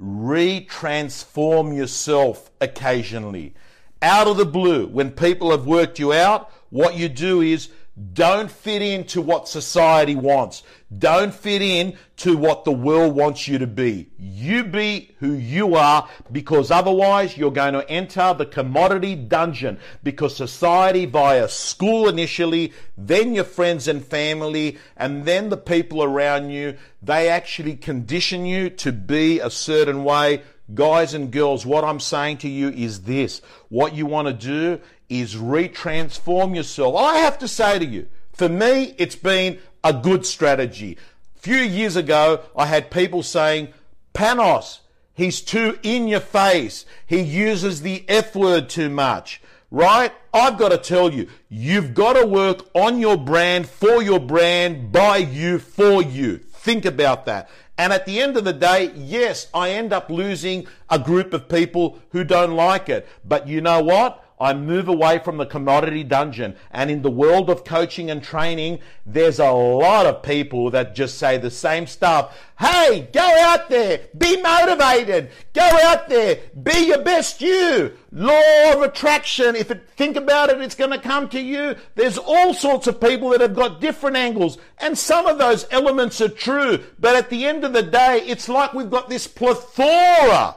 retransform 0.00 1.74
yourself 1.74 2.50
occasionally. 2.60 3.54
Out 4.02 4.26
of 4.26 4.36
the 4.36 4.44
blue, 4.44 4.86
when 4.88 5.10
people 5.10 5.50
have 5.52 5.66
worked 5.66 5.98
you 5.98 6.12
out, 6.12 6.50
what 6.70 6.96
you 6.96 7.08
do 7.08 7.40
is 7.40 7.70
don't 8.12 8.50
fit 8.50 8.82
into 8.82 9.22
what 9.22 9.48
society 9.48 10.14
wants. 10.14 10.62
Don't 10.98 11.34
fit 11.34 11.62
in 11.62 11.96
to 12.18 12.36
what 12.36 12.64
the 12.64 12.72
world 12.72 13.16
wants 13.16 13.48
you 13.48 13.56
to 13.58 13.66
be. 13.66 14.10
You 14.18 14.64
be 14.64 15.14
who 15.18 15.32
you 15.32 15.76
are 15.76 16.06
because 16.30 16.70
otherwise 16.70 17.38
you're 17.38 17.50
going 17.50 17.72
to 17.72 17.88
enter 17.90 18.34
the 18.34 18.44
commodity 18.44 19.14
dungeon 19.14 19.78
because 20.02 20.36
society 20.36 21.06
via 21.06 21.48
school 21.48 22.06
initially, 22.06 22.74
then 22.98 23.34
your 23.34 23.44
friends 23.44 23.88
and 23.88 24.04
family, 24.04 24.76
and 24.98 25.24
then 25.24 25.48
the 25.48 25.56
people 25.56 26.02
around 26.02 26.50
you, 26.50 26.76
they 27.00 27.30
actually 27.30 27.76
condition 27.76 28.44
you 28.44 28.68
to 28.68 28.92
be 28.92 29.40
a 29.40 29.48
certain 29.48 30.04
way. 30.04 30.42
Guys 30.74 31.14
and 31.14 31.30
girls, 31.30 31.64
what 31.64 31.84
I'm 31.84 32.00
saying 32.00 32.38
to 32.38 32.48
you 32.48 32.68
is 32.68 33.02
this. 33.02 33.40
What 33.68 33.94
you 33.94 34.04
want 34.04 34.26
to 34.26 34.34
do 34.34 34.80
is 35.08 35.34
retransform 35.34 36.54
yourself. 36.56 36.96
I 36.96 37.18
have 37.18 37.38
to 37.38 37.48
say 37.48 37.78
to 37.78 37.84
you, 37.84 38.08
for 38.32 38.48
me, 38.48 38.94
it's 38.98 39.16
been 39.16 39.58
a 39.82 39.92
good 39.92 40.26
strategy. 40.26 40.98
A 41.36 41.38
few 41.38 41.56
years 41.56 41.96
ago, 41.96 42.40
I 42.56 42.66
had 42.66 42.90
people 42.90 43.22
saying, 43.22 43.68
Panos, 44.14 44.80
he's 45.14 45.40
too 45.40 45.78
in 45.82 46.08
your 46.08 46.20
face. 46.20 46.84
He 47.06 47.20
uses 47.20 47.82
the 47.82 48.04
F 48.08 48.34
word 48.34 48.68
too 48.68 48.90
much. 48.90 49.40
Right? 49.70 50.12
I've 50.32 50.58
got 50.58 50.68
to 50.68 50.78
tell 50.78 51.12
you, 51.12 51.28
you've 51.48 51.92
got 51.92 52.14
to 52.14 52.26
work 52.26 52.68
on 52.74 53.00
your 53.00 53.16
brand, 53.16 53.68
for 53.68 54.02
your 54.02 54.20
brand, 54.20 54.92
by 54.92 55.18
you, 55.18 55.58
for 55.58 56.02
you. 56.02 56.38
Think 56.38 56.84
about 56.84 57.26
that. 57.26 57.48
And 57.78 57.92
at 57.92 58.06
the 58.06 58.20
end 58.20 58.36
of 58.36 58.44
the 58.44 58.52
day, 58.52 58.92
yes, 58.94 59.48
I 59.52 59.70
end 59.70 59.92
up 59.92 60.08
losing 60.08 60.66
a 60.88 60.98
group 60.98 61.32
of 61.32 61.48
people 61.48 61.98
who 62.10 62.24
don't 62.24 62.54
like 62.54 62.88
it. 62.88 63.06
But 63.24 63.48
you 63.48 63.60
know 63.60 63.82
what? 63.82 64.24
I 64.38 64.52
move 64.52 64.88
away 64.88 65.18
from 65.18 65.38
the 65.38 65.46
commodity 65.46 66.04
dungeon. 66.04 66.56
And 66.70 66.90
in 66.90 67.02
the 67.02 67.10
world 67.10 67.48
of 67.48 67.64
coaching 67.64 68.10
and 68.10 68.22
training, 68.22 68.80
there's 69.06 69.38
a 69.38 69.50
lot 69.50 70.04
of 70.04 70.22
people 70.22 70.70
that 70.72 70.94
just 70.94 71.16
say 71.16 71.38
the 71.38 71.50
same 71.50 71.86
stuff. 71.86 72.36
Hey, 72.58 73.08
go 73.12 73.20
out 73.20 73.68
there, 73.68 74.00
be 74.16 74.40
motivated, 74.40 75.30
go 75.52 75.62
out 75.62 76.08
there, 76.08 76.38
be 76.62 76.86
your 76.88 77.02
best 77.02 77.40
you. 77.40 77.96
Law 78.12 78.72
of 78.72 78.82
attraction, 78.82 79.56
if 79.56 79.70
it, 79.70 79.88
think 79.90 80.16
about 80.16 80.50
it, 80.50 80.60
it's 80.60 80.74
going 80.74 80.90
to 80.90 80.98
come 80.98 81.28
to 81.30 81.40
you. 81.40 81.76
There's 81.94 82.18
all 82.18 82.52
sorts 82.54 82.86
of 82.86 83.00
people 83.00 83.30
that 83.30 83.40
have 83.40 83.54
got 83.54 83.80
different 83.80 84.16
angles, 84.16 84.58
and 84.78 84.96
some 84.96 85.26
of 85.26 85.38
those 85.38 85.66
elements 85.70 86.20
are 86.20 86.28
true. 86.28 86.82
But 86.98 87.16
at 87.16 87.30
the 87.30 87.46
end 87.46 87.64
of 87.64 87.72
the 87.72 87.82
day, 87.82 88.22
it's 88.26 88.48
like 88.48 88.74
we've 88.74 88.90
got 88.90 89.08
this 89.08 89.26
plethora 89.26 90.56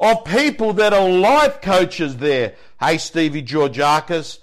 of 0.00 0.24
people 0.24 0.72
that 0.72 0.94
are 0.94 1.08
life 1.08 1.60
coaches 1.60 2.16
there. 2.16 2.54
Hey, 2.80 2.96
Stevie 2.96 3.42
Georgakis, 3.42 4.38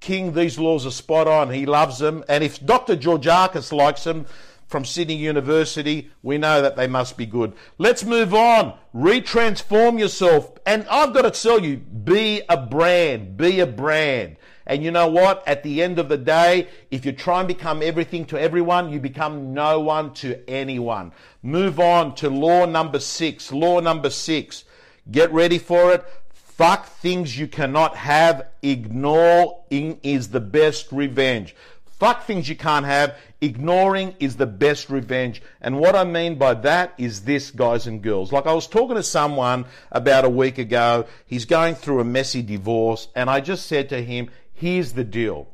King, 0.00 0.32
these 0.32 0.58
laws 0.58 0.84
are 0.84 0.90
spot 0.90 1.28
on. 1.28 1.50
He 1.50 1.64
loves 1.64 1.98
them. 1.98 2.24
And 2.28 2.42
if 2.42 2.64
Dr. 2.64 2.96
Georgakis 2.96 3.70
likes 3.70 4.02
them 4.02 4.26
from 4.66 4.84
Sydney 4.84 5.14
University, 5.14 6.10
we 6.22 6.38
know 6.38 6.60
that 6.60 6.74
they 6.74 6.88
must 6.88 7.16
be 7.16 7.26
good. 7.26 7.52
Let's 7.78 8.04
move 8.04 8.34
on. 8.34 8.76
Retransform 8.94 9.98
yourself. 9.98 10.52
And 10.66 10.86
I've 10.90 11.14
got 11.14 11.22
to 11.22 11.30
tell 11.30 11.64
you, 11.64 11.76
be 11.76 12.42
a 12.48 12.56
brand. 12.56 13.36
Be 13.36 13.60
a 13.60 13.66
brand. 13.66 14.36
And 14.66 14.82
you 14.82 14.90
know 14.90 15.08
what? 15.08 15.46
At 15.46 15.62
the 15.62 15.82
end 15.82 15.98
of 15.98 16.08
the 16.08 16.18
day, 16.18 16.68
if 16.90 17.04
you 17.04 17.12
try 17.12 17.40
and 17.40 17.48
become 17.48 17.82
everything 17.82 18.24
to 18.26 18.40
everyone, 18.40 18.90
you 18.90 18.98
become 18.98 19.54
no 19.54 19.80
one 19.80 20.14
to 20.14 20.48
anyone. 20.48 21.12
Move 21.42 21.78
on 21.78 22.14
to 22.16 22.28
law 22.28 22.66
number 22.66 22.98
six. 22.98 23.52
Law 23.52 23.80
number 23.80 24.10
six. 24.10 24.64
Get 25.10 25.32
ready 25.32 25.58
for 25.58 25.92
it. 25.92 26.04
Fuck 26.32 26.86
things 26.86 27.38
you 27.38 27.48
cannot 27.48 27.96
have. 27.96 28.46
Ignoring 28.62 29.98
is 30.02 30.28
the 30.28 30.40
best 30.40 30.92
revenge. 30.92 31.54
Fuck 31.98 32.24
things 32.24 32.48
you 32.48 32.56
can't 32.56 32.86
have. 32.86 33.16
Ignoring 33.40 34.14
is 34.20 34.36
the 34.36 34.46
best 34.46 34.88
revenge. 34.88 35.42
And 35.60 35.78
what 35.78 35.96
I 35.96 36.04
mean 36.04 36.36
by 36.36 36.54
that 36.54 36.94
is 36.98 37.22
this, 37.22 37.50
guys 37.50 37.86
and 37.86 38.02
girls. 38.02 38.32
Like 38.32 38.46
I 38.46 38.54
was 38.54 38.66
talking 38.66 38.96
to 38.96 39.02
someone 39.02 39.66
about 39.92 40.24
a 40.24 40.30
week 40.30 40.58
ago. 40.58 41.06
He's 41.26 41.44
going 41.44 41.74
through 41.74 42.00
a 42.00 42.04
messy 42.04 42.42
divorce. 42.42 43.08
And 43.14 43.28
I 43.28 43.40
just 43.40 43.66
said 43.66 43.88
to 43.90 44.02
him, 44.02 44.30
Here's 44.52 44.92
the 44.92 45.04
deal. 45.04 45.48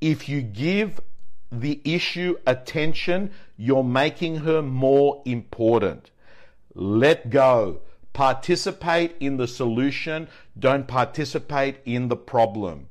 If 0.00 0.28
you 0.28 0.40
give 0.40 1.00
the 1.52 1.80
issue 1.84 2.36
attention, 2.46 3.32
you're 3.56 3.84
making 3.84 4.36
her 4.36 4.62
more 4.62 5.22
important. 5.26 6.10
Let 6.74 7.28
go. 7.28 7.80
Participate 8.12 9.16
in 9.20 9.36
the 9.36 9.46
solution. 9.46 10.28
Don't 10.58 10.86
participate 10.86 11.78
in 11.84 12.08
the 12.08 12.16
problem. 12.16 12.88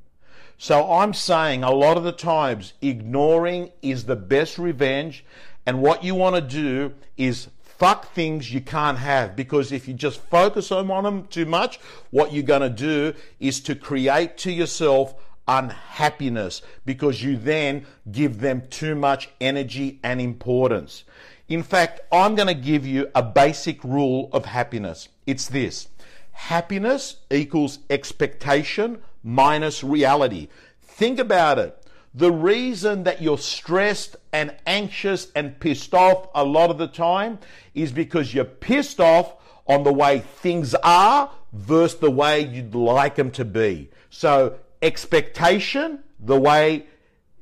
So 0.58 0.92
I'm 0.92 1.14
saying 1.14 1.62
a 1.62 1.70
lot 1.70 1.96
of 1.96 2.04
the 2.04 2.12
times 2.12 2.74
ignoring 2.82 3.70
is 3.80 4.04
the 4.04 4.16
best 4.16 4.58
revenge. 4.58 5.24
And 5.64 5.80
what 5.80 6.04
you 6.04 6.14
want 6.14 6.36
to 6.36 6.42
do 6.42 6.94
is 7.16 7.48
fuck 7.62 8.12
things 8.12 8.52
you 8.52 8.60
can't 8.60 8.98
have 8.98 9.34
because 9.34 9.72
if 9.72 9.88
you 9.88 9.94
just 9.94 10.20
focus 10.20 10.70
on 10.70 10.86
them 11.02 11.26
too 11.28 11.46
much, 11.46 11.80
what 12.10 12.30
you're 12.30 12.42
going 12.42 12.60
to 12.60 12.68
do 12.68 13.14
is 13.38 13.58
to 13.60 13.74
create 13.74 14.36
to 14.36 14.52
yourself 14.52 15.14
unhappiness 15.48 16.60
because 16.84 17.22
you 17.22 17.38
then 17.38 17.86
give 18.12 18.40
them 18.40 18.62
too 18.68 18.94
much 18.94 19.30
energy 19.40 19.98
and 20.04 20.20
importance. 20.20 21.04
In 21.50 21.64
fact, 21.64 22.00
I'm 22.12 22.36
going 22.36 22.46
to 22.46 22.54
give 22.54 22.86
you 22.86 23.10
a 23.12 23.24
basic 23.24 23.82
rule 23.82 24.30
of 24.32 24.44
happiness. 24.44 25.08
It's 25.26 25.48
this 25.48 25.88
happiness 26.30 27.16
equals 27.28 27.80
expectation 27.90 29.02
minus 29.24 29.82
reality. 29.82 30.46
Think 30.80 31.18
about 31.18 31.58
it. 31.58 31.76
The 32.14 32.30
reason 32.30 33.02
that 33.02 33.20
you're 33.20 33.36
stressed 33.36 34.14
and 34.32 34.54
anxious 34.64 35.32
and 35.34 35.58
pissed 35.58 35.92
off 35.92 36.28
a 36.36 36.44
lot 36.44 36.70
of 36.70 36.78
the 36.78 36.86
time 36.86 37.40
is 37.74 37.90
because 37.90 38.32
you're 38.32 38.44
pissed 38.44 39.00
off 39.00 39.34
on 39.66 39.82
the 39.82 39.92
way 39.92 40.20
things 40.20 40.76
are 40.84 41.30
versus 41.52 41.98
the 41.98 42.10
way 42.12 42.42
you'd 42.42 42.76
like 42.76 43.16
them 43.16 43.32
to 43.32 43.44
be. 43.44 43.90
So 44.08 44.56
expectation 44.82 45.98
the 46.20 46.38
way 46.38 46.86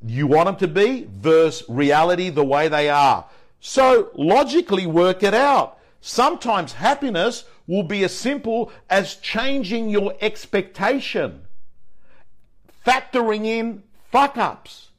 you 0.03 0.27
want 0.27 0.47
them 0.47 0.57
to 0.57 0.69
be 0.69 1.07
versus 1.11 1.69
reality 1.69 2.31
the 2.31 2.45
way 2.45 2.69
they 2.69 2.89
are. 2.89 3.27
So 3.61 4.11
logically 4.15 4.87
work 4.87 5.23
it 5.23 5.35
out. 5.35 5.79
Sometimes 6.01 6.73
happiness 6.73 7.45
will 7.67 7.83
be 7.83 8.05
as 8.05 8.15
simple 8.15 8.73
as 8.89 9.17
changing 9.17 9.91
your 9.91 10.15
expectation, 10.21 11.43
factoring 12.87 13.45
in 13.45 13.83
fuck 14.11 14.37
ups, 14.37 14.91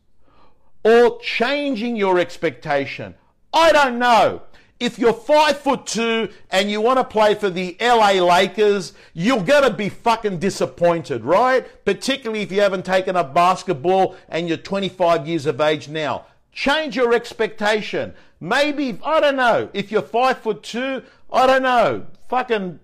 or 0.83 1.19
changing 1.19 1.95
your 1.95 2.19
expectation. 2.19 3.15
I 3.53 3.71
don't 3.71 3.97
know 3.97 4.43
if 4.79 4.97
you're 4.97 5.13
five 5.13 5.59
foot 5.59 5.85
two 5.85 6.29
and 6.51 6.71
you 6.71 6.79
want 6.79 6.97
to 6.99 7.03
play 7.03 7.35
for 7.35 7.49
the 7.49 7.75
LA 7.81 8.11
Lakers, 8.11 8.93
you're 9.13 9.43
going 9.43 9.63
to 9.63 9.73
be 9.73 9.89
fucking 9.89 10.39
disappointed, 10.39 11.23
right? 11.25 11.65
Particularly 11.83 12.41
if 12.41 12.51
you 12.51 12.61
haven't 12.61 12.85
taken 12.85 13.15
up 13.15 13.33
basketball 13.33 14.15
and 14.29 14.47
you're 14.47 14.57
25 14.57 15.27
years 15.27 15.45
of 15.45 15.59
age 15.59 15.89
now. 15.89 16.25
Change 16.59 16.97
your 16.97 17.13
expectation. 17.13 18.13
Maybe, 18.41 18.99
I 19.01 19.21
don't 19.21 19.37
know, 19.37 19.69
if 19.71 19.93
you're 19.93 20.01
five 20.01 20.39
foot 20.39 20.61
two, 20.61 21.03
I 21.31 21.47
don't 21.47 21.63
know, 21.63 22.05
fucking 22.27 22.81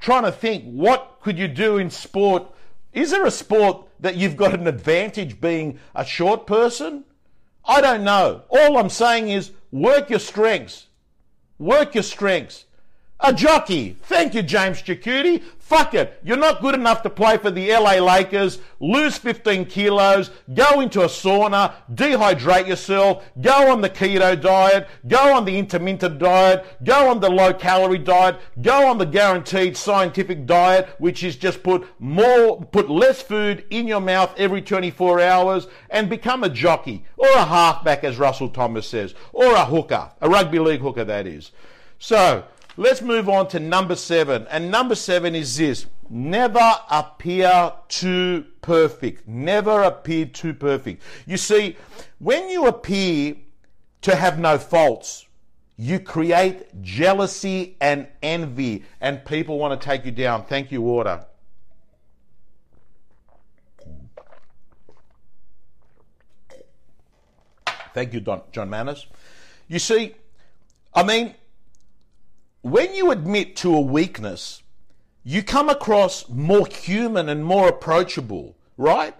trying 0.00 0.22
to 0.22 0.32
think 0.32 0.64
what 0.64 1.18
could 1.20 1.38
you 1.38 1.48
do 1.48 1.76
in 1.76 1.90
sport. 1.90 2.44
Is 2.94 3.10
there 3.10 3.26
a 3.26 3.30
sport 3.30 3.88
that 4.00 4.16
you've 4.16 4.38
got 4.38 4.54
an 4.54 4.66
advantage 4.66 5.38
being 5.38 5.80
a 5.94 6.02
short 6.02 6.46
person? 6.46 7.04
I 7.66 7.82
don't 7.82 8.02
know. 8.02 8.44
All 8.48 8.78
I'm 8.78 8.88
saying 8.88 9.28
is 9.28 9.50
work 9.70 10.08
your 10.08 10.18
strengths. 10.18 10.86
Work 11.58 11.94
your 11.94 12.04
strengths. 12.04 12.64
A 13.20 13.32
jockey. 13.32 13.96
Thank 14.04 14.34
you, 14.34 14.42
James 14.44 14.80
Chikuti. 14.80 15.42
Fuck 15.58 15.92
it. 15.92 16.20
You're 16.22 16.36
not 16.36 16.62
good 16.62 16.76
enough 16.76 17.02
to 17.02 17.10
play 17.10 17.36
for 17.36 17.50
the 17.50 17.68
LA 17.72 17.94
Lakers. 17.94 18.60
Lose 18.78 19.18
15 19.18 19.66
kilos. 19.66 20.30
Go 20.54 20.80
into 20.80 21.02
a 21.02 21.08
sauna. 21.08 21.74
Dehydrate 21.92 22.68
yourself. 22.68 23.24
Go 23.40 23.72
on 23.72 23.80
the 23.80 23.90
keto 23.90 24.40
diet. 24.40 24.88
Go 25.08 25.34
on 25.34 25.44
the 25.44 25.58
intermittent 25.58 26.20
diet. 26.20 26.64
Go 26.84 27.10
on 27.10 27.18
the 27.18 27.28
low 27.28 27.52
calorie 27.52 27.98
diet. 27.98 28.40
Go 28.62 28.88
on 28.88 28.98
the 28.98 29.04
guaranteed 29.04 29.76
scientific 29.76 30.46
diet, 30.46 30.88
which 30.98 31.24
is 31.24 31.34
just 31.34 31.64
put 31.64 31.86
more, 31.98 32.62
put 32.66 32.88
less 32.88 33.20
food 33.20 33.64
in 33.68 33.88
your 33.88 34.00
mouth 34.00 34.32
every 34.38 34.62
24 34.62 35.20
hours 35.20 35.66
and 35.90 36.08
become 36.08 36.44
a 36.44 36.48
jockey 36.48 37.04
or 37.16 37.28
a 37.30 37.44
halfback, 37.44 38.04
as 38.04 38.16
Russell 38.16 38.48
Thomas 38.48 38.86
says, 38.86 39.12
or 39.32 39.54
a 39.54 39.64
hooker, 39.64 40.12
a 40.20 40.30
rugby 40.30 40.60
league 40.60 40.80
hooker, 40.80 41.04
that 41.04 41.26
is. 41.26 41.50
So, 41.98 42.44
Let's 42.78 43.02
move 43.02 43.28
on 43.28 43.48
to 43.48 43.58
number 43.58 43.96
seven. 43.96 44.46
And 44.50 44.70
number 44.70 44.94
seven 44.94 45.34
is 45.34 45.56
this 45.56 45.86
never 46.08 46.76
appear 46.88 47.72
too 47.88 48.44
perfect. 48.62 49.26
Never 49.26 49.82
appear 49.82 50.26
too 50.26 50.54
perfect. 50.54 51.02
You 51.26 51.38
see, 51.38 51.76
when 52.20 52.48
you 52.48 52.68
appear 52.68 53.34
to 54.02 54.14
have 54.14 54.38
no 54.38 54.58
faults, 54.58 55.26
you 55.76 55.98
create 55.98 56.80
jealousy 56.80 57.76
and 57.80 58.06
envy, 58.22 58.84
and 59.00 59.24
people 59.24 59.58
want 59.58 59.78
to 59.78 59.84
take 59.84 60.04
you 60.04 60.12
down. 60.12 60.44
Thank 60.44 60.70
you, 60.70 60.80
water. 60.80 61.26
Thank 67.92 68.14
you, 68.14 68.20
Don, 68.20 68.42
John 68.52 68.70
Manners. 68.70 69.08
You 69.66 69.80
see, 69.80 70.14
I 70.94 71.02
mean, 71.02 71.34
when 72.62 72.94
you 72.94 73.10
admit 73.10 73.56
to 73.56 73.74
a 73.74 73.80
weakness, 73.80 74.62
you 75.24 75.42
come 75.42 75.68
across 75.68 76.28
more 76.28 76.66
human 76.66 77.28
and 77.28 77.44
more 77.44 77.68
approachable, 77.68 78.56
right? 78.76 79.14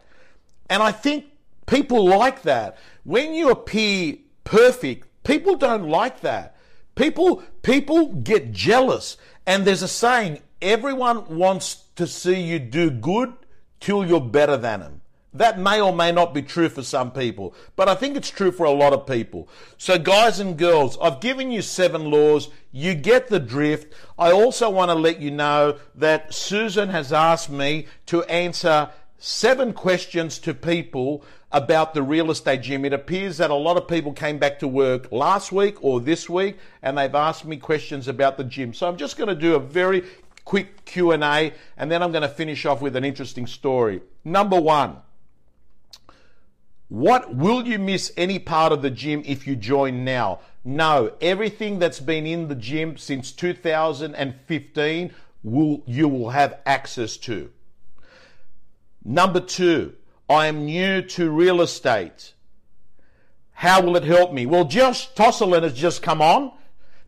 And 0.70 0.82
I 0.82 0.92
think 0.92 1.26
people 1.66 2.04
like 2.04 2.42
that. 2.42 2.78
When 3.04 3.34
you 3.34 3.50
appear 3.50 4.16
perfect, 4.44 5.06
people 5.24 5.56
don't 5.56 5.88
like 5.88 6.20
that. 6.22 6.56
People 6.94 7.42
people 7.62 8.08
get 8.14 8.52
jealous. 8.52 9.16
And 9.46 9.64
there's 9.64 9.82
a 9.82 9.88
saying, 9.88 10.40
everyone 10.60 11.36
wants 11.36 11.84
to 11.96 12.06
see 12.06 12.40
you 12.40 12.58
do 12.58 12.90
good 12.90 13.32
till 13.80 14.04
you're 14.04 14.20
better 14.20 14.56
than 14.56 14.80
them. 14.80 15.00
That 15.34 15.58
may 15.58 15.80
or 15.80 15.94
may 15.94 16.10
not 16.10 16.32
be 16.32 16.40
true 16.40 16.70
for 16.70 16.82
some 16.82 17.10
people, 17.10 17.54
but 17.76 17.88
I 17.88 17.94
think 17.94 18.16
it's 18.16 18.30
true 18.30 18.50
for 18.50 18.64
a 18.64 18.70
lot 18.70 18.94
of 18.94 19.06
people. 19.06 19.48
So, 19.76 19.98
guys 19.98 20.40
and 20.40 20.56
girls, 20.56 20.96
I've 21.02 21.20
given 21.20 21.50
you 21.50 21.60
seven 21.60 22.10
laws. 22.10 22.48
You 22.72 22.94
get 22.94 23.28
the 23.28 23.38
drift. 23.38 23.92
I 24.18 24.32
also 24.32 24.70
want 24.70 24.90
to 24.90 24.94
let 24.94 25.20
you 25.20 25.30
know 25.30 25.78
that 25.94 26.32
Susan 26.32 26.88
has 26.88 27.12
asked 27.12 27.50
me 27.50 27.86
to 28.06 28.22
answer 28.24 28.90
seven 29.18 29.72
questions 29.74 30.38
to 30.38 30.54
people 30.54 31.24
about 31.50 31.92
the 31.94 32.02
real 32.02 32.30
estate 32.30 32.62
gym. 32.62 32.84
It 32.84 32.92
appears 32.92 33.38
that 33.38 33.50
a 33.50 33.54
lot 33.54 33.76
of 33.76 33.88
people 33.88 34.12
came 34.12 34.38
back 34.38 34.58
to 34.60 34.68
work 34.68 35.10
last 35.10 35.50
week 35.50 35.82
or 35.82 36.00
this 36.00 36.28
week 36.28 36.58
and 36.82 36.96
they've 36.96 37.14
asked 37.14 37.44
me 37.44 37.56
questions 37.56 38.06
about 38.06 38.36
the 38.36 38.44
gym. 38.44 38.74
So 38.74 38.86
I'm 38.88 38.96
just 38.96 39.16
going 39.16 39.28
to 39.28 39.34
do 39.34 39.54
a 39.54 39.58
very 39.58 40.04
quick 40.44 40.84
Q&A 40.84 41.52
and 41.76 41.90
then 41.90 42.02
I'm 42.02 42.12
going 42.12 42.22
to 42.22 42.28
finish 42.28 42.64
off 42.64 42.80
with 42.80 42.96
an 42.96 43.04
interesting 43.04 43.46
story. 43.46 44.00
Number 44.24 44.60
1. 44.60 44.96
What 46.88 47.34
will 47.34 47.66
you 47.66 47.78
miss 47.78 48.12
any 48.16 48.38
part 48.38 48.72
of 48.72 48.80
the 48.80 48.90
gym 48.90 49.22
if 49.26 49.46
you 49.46 49.56
join 49.56 50.04
now? 50.04 50.40
No, 50.64 51.12
everything 51.20 51.78
that's 51.78 52.00
been 52.00 52.26
in 52.26 52.48
the 52.48 52.54
gym 52.54 52.96
since 52.96 53.30
2015 53.32 55.14
will 55.42 55.82
you 55.86 56.08
will 56.08 56.30
have 56.30 56.60
access 56.64 57.16
to. 57.18 57.50
Number 59.04 59.40
2, 59.40 59.94
I 60.28 60.46
am 60.46 60.64
new 60.64 61.02
to 61.02 61.30
real 61.30 61.60
estate. 61.60 62.32
How 63.52 63.82
will 63.82 63.96
it 63.96 64.04
help 64.04 64.32
me? 64.32 64.46
Well, 64.46 64.64
Josh 64.64 65.12
Tosselin 65.14 65.64
has 65.64 65.74
just 65.74 66.02
come 66.02 66.22
on. 66.22 66.52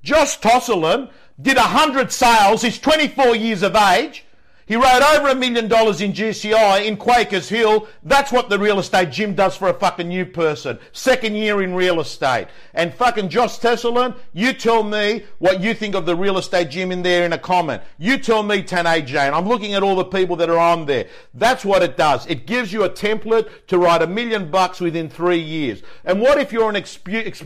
Josh 0.02 0.40
Tosselin 0.40 1.10
did 1.40 1.56
100 1.56 2.12
sales. 2.12 2.62
He's 2.62 2.78
24 2.78 3.36
years 3.36 3.62
of 3.62 3.76
age. 3.76 4.24
He 4.70 4.76
wrote 4.76 5.02
over 5.16 5.30
a 5.30 5.34
million 5.34 5.66
dollars 5.66 6.00
in 6.00 6.12
GCI 6.12 6.86
in 6.86 6.96
Quakers 6.96 7.48
Hill. 7.48 7.88
That's 8.04 8.30
what 8.30 8.48
the 8.48 8.56
real 8.56 8.78
estate 8.78 9.10
gym 9.10 9.34
does 9.34 9.56
for 9.56 9.68
a 9.68 9.74
fucking 9.74 10.06
new 10.06 10.24
person. 10.24 10.78
Second 10.92 11.34
year 11.34 11.60
in 11.60 11.74
real 11.74 11.98
estate. 11.98 12.46
And 12.72 12.94
fucking 12.94 13.30
Josh 13.30 13.58
Tesselin, 13.58 14.16
you 14.32 14.52
tell 14.52 14.84
me 14.84 15.24
what 15.40 15.60
you 15.60 15.74
think 15.74 15.96
of 15.96 16.06
the 16.06 16.14
real 16.14 16.38
estate 16.38 16.70
gym 16.70 16.92
in 16.92 17.02
there 17.02 17.24
in 17.24 17.32
a 17.32 17.38
comment. 17.38 17.82
You 17.98 18.16
tell 18.16 18.44
me 18.44 18.62
10A 18.62 19.06
Jane. 19.06 19.34
I'm 19.34 19.48
looking 19.48 19.74
at 19.74 19.82
all 19.82 19.96
the 19.96 20.04
people 20.04 20.36
that 20.36 20.48
are 20.48 20.56
on 20.56 20.86
there. 20.86 21.08
That's 21.34 21.64
what 21.64 21.82
it 21.82 21.96
does. 21.96 22.24
It 22.28 22.46
gives 22.46 22.72
you 22.72 22.84
a 22.84 22.90
template 22.90 23.66
to 23.66 23.76
write 23.76 24.02
a 24.02 24.06
million 24.06 24.52
bucks 24.52 24.78
within 24.80 25.10
three 25.10 25.40
years. 25.40 25.82
And 26.04 26.20
what 26.20 26.38
if 26.38 26.52
you're 26.52 26.70
an 26.70 26.76
experienced 26.76 27.42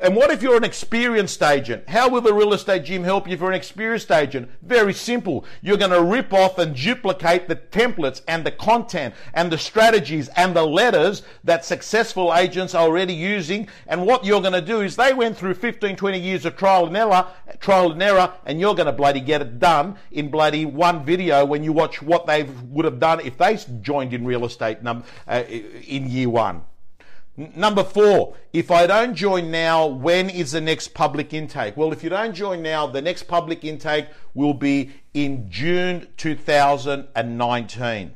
and 0.00 0.14
what 0.14 0.30
if 0.30 0.42
you're 0.42 0.56
an 0.56 0.64
experienced 0.64 1.42
agent? 1.42 1.88
How 1.88 2.08
will 2.08 2.20
the 2.20 2.32
real 2.32 2.52
estate 2.52 2.84
gym 2.84 3.02
help 3.02 3.26
you 3.26 3.34
if 3.34 3.40
you're 3.40 3.50
an 3.50 3.56
experienced 3.56 4.10
agent? 4.12 4.48
Very 4.62 4.94
simple. 4.94 5.44
You're 5.60 5.76
going 5.76 5.90
to 5.90 6.02
rip 6.02 6.32
off 6.32 6.58
and 6.58 6.74
duplicate 6.74 7.48
the 7.48 7.56
templates 7.56 8.22
and 8.28 8.44
the 8.44 8.52
content 8.52 9.14
and 9.34 9.50
the 9.50 9.58
strategies 9.58 10.28
and 10.36 10.54
the 10.54 10.64
letters 10.64 11.22
that 11.42 11.64
successful 11.64 12.32
agents 12.34 12.74
are 12.74 12.84
already 12.84 13.12
using. 13.12 13.68
And 13.88 14.06
what 14.06 14.24
you're 14.24 14.40
going 14.40 14.52
to 14.52 14.60
do 14.60 14.82
is 14.82 14.94
they 14.94 15.12
went 15.12 15.36
through 15.36 15.54
15, 15.54 15.96
20 15.96 16.18
years 16.18 16.44
of 16.44 16.56
trial 16.56 16.86
and 16.86 16.96
error, 16.96 17.26
trial 17.58 17.90
and 17.90 18.02
error, 18.02 18.32
and 18.46 18.60
you're 18.60 18.76
going 18.76 18.86
to 18.86 18.92
bloody 18.92 19.20
get 19.20 19.42
it 19.42 19.58
done 19.58 19.96
in 20.12 20.30
bloody 20.30 20.64
one 20.64 21.04
video 21.04 21.44
when 21.44 21.64
you 21.64 21.72
watch 21.72 22.00
what 22.02 22.26
they 22.26 22.44
would 22.44 22.84
have 22.84 23.00
done 23.00 23.20
if 23.20 23.36
they 23.36 23.58
joined 23.80 24.14
in 24.14 24.24
real 24.24 24.44
estate 24.44 24.78
uh, 24.86 25.42
in 25.48 26.08
year 26.08 26.28
one. 26.28 26.62
Number 27.38 27.84
four, 27.84 28.34
if 28.52 28.72
I 28.72 28.88
don't 28.88 29.14
join 29.14 29.52
now, 29.52 29.86
when 29.86 30.28
is 30.28 30.50
the 30.50 30.60
next 30.60 30.88
public 30.88 31.32
intake? 31.32 31.76
Well, 31.76 31.92
if 31.92 32.02
you 32.02 32.10
don't 32.10 32.34
join 32.34 32.62
now, 32.62 32.88
the 32.88 33.00
next 33.00 33.28
public 33.28 33.64
intake 33.64 34.08
will 34.34 34.54
be 34.54 34.90
in 35.14 35.48
June 35.48 36.08
2019. 36.16 38.14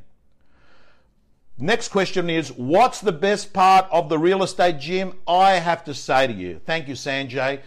Next 1.56 1.88
question 1.90 2.28
is 2.28 2.48
What's 2.48 3.00
the 3.00 3.12
best 3.12 3.52
part 3.52 3.86
of 3.92 4.08
the 4.08 4.18
real 4.18 4.42
estate 4.42 4.80
gym? 4.80 5.14
I 5.28 5.52
have 5.52 5.84
to 5.84 5.94
say 5.94 6.26
to 6.26 6.32
you, 6.32 6.60
thank 6.66 6.88
you, 6.88 6.94
Sanjay. 6.94 7.60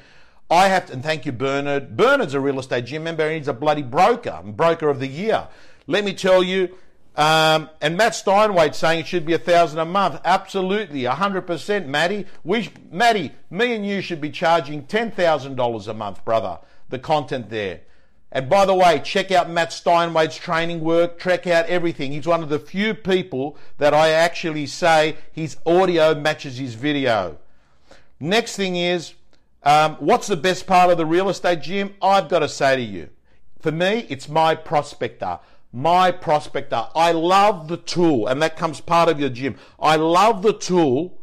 I 0.52 0.68
have 0.68 0.88
to, 0.88 0.94
and 0.94 1.02
thank 1.02 1.26
you, 1.26 1.32
Bernard. 1.32 1.96
Bernard's 1.96 2.34
a 2.34 2.42
real 2.42 2.60
estate 2.60 2.84
gym 2.84 3.06
member 3.06 3.24
and 3.24 3.38
he's 3.38 3.48
a 3.48 3.54
bloody 3.54 3.82
broker, 3.82 4.42
broker 4.44 4.90
of 4.90 5.00
the 5.00 5.08
year. 5.08 5.48
Let 5.88 6.04
me 6.04 6.14
tell 6.14 6.44
you, 6.44 6.76
um, 7.16 7.70
and 7.82 7.96
Matt 7.96 8.14
Steinway 8.16 8.72
saying 8.74 9.00
it 9.00 9.08
should 9.08 9.26
be 9.26 9.34
a 9.34 9.40
thousand 9.40 9.80
a 9.80 9.86
month. 9.86 10.20
Absolutely, 10.26 11.06
hundred 11.06 11.44
percent, 11.44 11.88
Matty. 11.88 12.26
We, 12.44 12.70
Matty, 12.92 13.32
me 13.50 13.74
and 13.74 13.86
you 13.86 14.02
should 14.02 14.20
be 14.20 14.30
charging 14.30 14.86
ten 14.86 15.12
thousand 15.12 15.56
dollars 15.56 15.88
a 15.88 15.94
month, 15.94 16.26
brother. 16.26 16.60
The 16.90 17.00
content 17.00 17.50
there. 17.50 17.82
And 18.32 18.50
by 18.50 18.66
the 18.66 18.74
way, 18.74 19.00
check 19.00 19.32
out 19.32 19.50
Matt 19.50 19.72
Steinway's 19.72 20.36
training 20.36 20.82
work. 20.82 21.20
Check 21.20 21.48
out 21.48 21.68
everything. 21.68 22.12
He's 22.12 22.28
one 22.28 22.44
of 22.44 22.50
the 22.50 22.60
few 22.60 22.94
people 22.94 23.58
that 23.78 23.94
I 23.94 24.10
actually 24.10 24.66
say 24.66 25.16
his 25.32 25.56
audio 25.66 26.14
matches 26.14 26.58
his 26.58 26.74
video. 26.74 27.38
Next 28.20 28.58
thing 28.58 28.76
is, 28.76 29.14
um, 29.64 29.96
what's 29.96 30.28
the 30.28 30.36
best 30.36 30.68
part 30.68 30.92
of 30.92 30.98
the 30.98 31.06
real 31.06 31.30
estate 31.30 31.62
gym? 31.62 31.96
I've 32.02 32.28
got 32.28 32.40
to 32.40 32.50
say 32.50 32.76
to 32.76 32.82
you, 32.82 33.10
for 33.62 33.72
me, 33.72 34.06
it's 34.10 34.28
my 34.28 34.54
prospector 34.54 35.40
my 35.76 36.10
prospector. 36.10 36.88
I 36.96 37.12
love 37.12 37.68
the 37.68 37.76
tool, 37.76 38.28
and 38.28 38.42
that 38.42 38.56
comes 38.56 38.80
part 38.80 39.10
of 39.10 39.20
your 39.20 39.30
gym. 39.30 39.58
I 39.78 39.98
love 39.98 40.42
the 40.42 40.54
tool, 40.54 41.20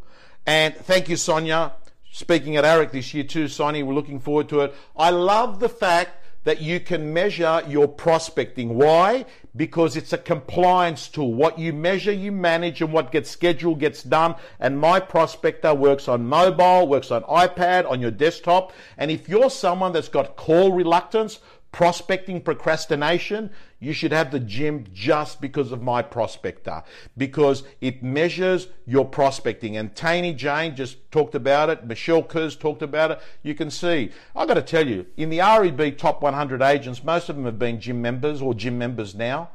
and 0.47 0.77
thank 0.77 1.09
you, 1.09 1.17
Sonia. 1.17 1.73
Speaking 2.11 2.57
at 2.57 2.65
AREC 2.65 2.93
this 2.93 3.15
year 3.15 3.25
too, 3.25 3.49
Sonia, 3.49 3.87
we're 3.87 3.95
looking 3.95 4.21
forward 4.21 4.51
to 4.51 4.61
it. 4.61 4.75
I 4.95 5.09
love 5.09 5.59
the 5.59 5.71
fact 5.71 6.19
that 6.45 6.61
you 6.61 6.81
can 6.81 7.15
measure 7.15 7.63
your 7.67 7.89
prospecting. 7.89 8.75
Why? 8.75 9.25
Because 9.57 9.97
it's 9.97 10.13
a 10.13 10.19
compliance 10.19 11.09
tool. 11.09 11.33
What 11.33 11.59
you 11.59 11.73
measure, 11.73 12.13
you 12.13 12.31
manage, 12.31 12.83
and 12.83 12.93
what 12.93 13.13
gets 13.13 13.31
scheduled 13.31 13.81
gets 13.81 14.03
done. 14.03 14.35
And 14.61 14.79
my 14.79 15.01
prospector 15.01 15.73
works 15.73 16.09
on 16.09 16.27
mobile, 16.27 16.89
works 16.89 17.11
on 17.11 17.23
iPad, 17.23 17.89
on 17.89 18.03
your 18.03 18.11
desktop. 18.11 18.73
And 18.99 19.11
if 19.11 19.31
you're 19.31 19.51
someone 19.51 19.93
that's 19.93 20.09
got 20.09 20.37
call 20.37 20.73
reluctance, 20.73 21.39
prospecting 21.73 22.43
procrastination, 22.43 23.51
you 23.81 23.95
should 23.95 24.13
have 24.13 24.31
the 24.31 24.39
gym 24.39 24.85
just 24.93 25.41
because 25.41 25.73
of 25.73 25.83
my 25.83 26.03
prospector 26.03 26.83
because 27.17 27.65
it 27.81 28.03
measures 28.03 28.69
your 28.87 29.07
prospecting. 29.07 29.77
And 29.79 29.97
Taney 29.97 30.35
Jane 30.35 30.77
just 30.77 31.11
talked 31.11 31.35
about 31.35 31.71
it. 31.71 31.87
Michelle 31.87 32.23
Kurz 32.23 32.55
talked 32.57 32.83
about 32.83 33.11
it. 33.11 33.21
You 33.43 33.55
can 33.55 33.71
see. 33.71 34.11
I've 34.37 34.47
got 34.47 34.55
to 34.55 34.63
tell 34.63 34.87
you, 34.87 35.07
in 35.17 35.31
the 35.31 35.39
REB 35.39 35.97
top 35.97 36.23
100 36.23 36.61
agents, 36.61 37.03
most 37.03 37.31
of 37.31 37.37
them 37.37 37.47
have 37.47 37.59
been 37.59 37.81
gym 37.81 38.03
members 38.03 38.43
or 38.43 38.53
gym 38.53 38.79
members 38.79 39.15
now. 39.15 39.49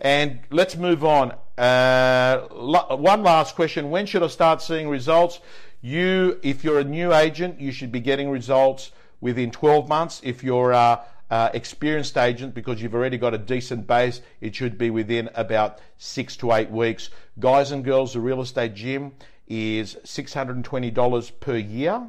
And 0.00 0.40
let's 0.50 0.76
move 0.76 1.04
on. 1.04 1.34
Uh, 1.58 2.38
one 2.48 3.22
last 3.22 3.56
question. 3.56 3.90
When 3.90 4.06
should 4.06 4.22
I 4.22 4.28
start 4.28 4.62
seeing 4.62 4.88
results? 4.88 5.40
You, 5.80 6.38
if 6.42 6.62
you're 6.62 6.78
a 6.78 6.84
new 6.84 7.12
agent, 7.12 7.60
you 7.60 7.72
should 7.72 7.90
be 7.90 8.00
getting 8.00 8.30
results 8.30 8.92
within 9.20 9.50
12 9.50 9.88
months. 9.88 10.20
If 10.22 10.44
you're 10.44 10.72
uh, 10.72 11.00
uh, 11.30 11.50
experienced 11.54 12.16
agent 12.16 12.54
because 12.54 12.80
you've 12.80 12.94
already 12.94 13.18
got 13.18 13.34
a 13.34 13.38
decent 13.38 13.86
base. 13.86 14.20
It 14.40 14.54
should 14.54 14.78
be 14.78 14.90
within 14.90 15.30
about 15.34 15.80
six 15.98 16.36
to 16.38 16.52
eight 16.52 16.70
weeks. 16.70 17.10
Guys 17.38 17.72
and 17.72 17.84
girls, 17.84 18.12
the 18.12 18.20
real 18.20 18.40
estate 18.40 18.74
gym 18.74 19.12
is 19.48 19.96
$620 20.04 21.40
per 21.40 21.56
year 21.56 22.02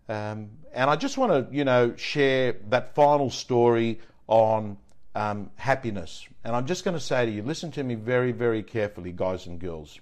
um, 0.08 0.50
and 0.72 0.90
I 0.90 0.96
just 0.96 1.18
want 1.18 1.32
to, 1.32 1.54
you 1.54 1.64
know, 1.64 1.94
share 1.96 2.56
that 2.68 2.94
final 2.94 3.30
story 3.30 4.00
on 4.26 4.76
um, 5.14 5.50
happiness. 5.56 6.26
And 6.44 6.54
I'm 6.54 6.66
just 6.66 6.84
going 6.84 6.96
to 6.96 7.02
say 7.02 7.26
to 7.26 7.32
you, 7.32 7.42
listen 7.42 7.72
to 7.72 7.82
me 7.82 7.94
very, 7.94 8.32
very 8.32 8.62
carefully, 8.62 9.12
guys 9.12 9.46
and 9.46 9.58
girls. 9.58 9.98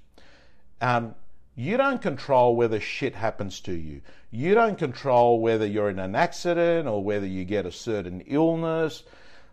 Um, 0.81 1.15
you 1.57 1.79
don't 1.79 2.03
control 2.03 2.55
whether 2.55 2.79
shit 2.79 3.15
happens 3.15 3.61
to 3.61 3.73
you. 3.73 4.03
You 4.31 4.55
don't 4.55 4.77
control 4.77 5.41
whether 5.41 5.67
you're 5.67 5.89
in 5.89 5.99
an 5.99 6.15
accident 6.15 6.87
or 6.87 7.03
whether 7.03 7.27
you 7.27 7.45
get 7.45 7.65
a 7.65 7.73
certain 7.73 8.21
illness, 8.27 9.03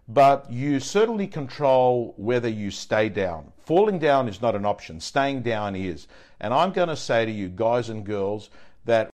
but 0.10 0.52
you 0.52 0.82
certainly 0.82 1.28
control 1.28 2.14
whether 2.18 2.50
you 2.50 2.72
stay 2.72 3.08
down. 3.08 3.54
Falling 3.66 4.00
down 4.00 4.28
is 4.28 4.42
not 4.42 4.56
an 4.56 4.66
option, 4.66 5.00
staying 5.00 5.44
down 5.44 5.78
is. 5.78 6.08
And 6.42 6.54
I'm 6.54 6.74
going 6.74 6.90
to 6.90 6.98
say 6.98 7.26
to 7.26 7.32
you, 7.32 7.48
guys 7.48 7.88
and 7.88 8.06
girls, 8.06 8.50
that 8.84 9.12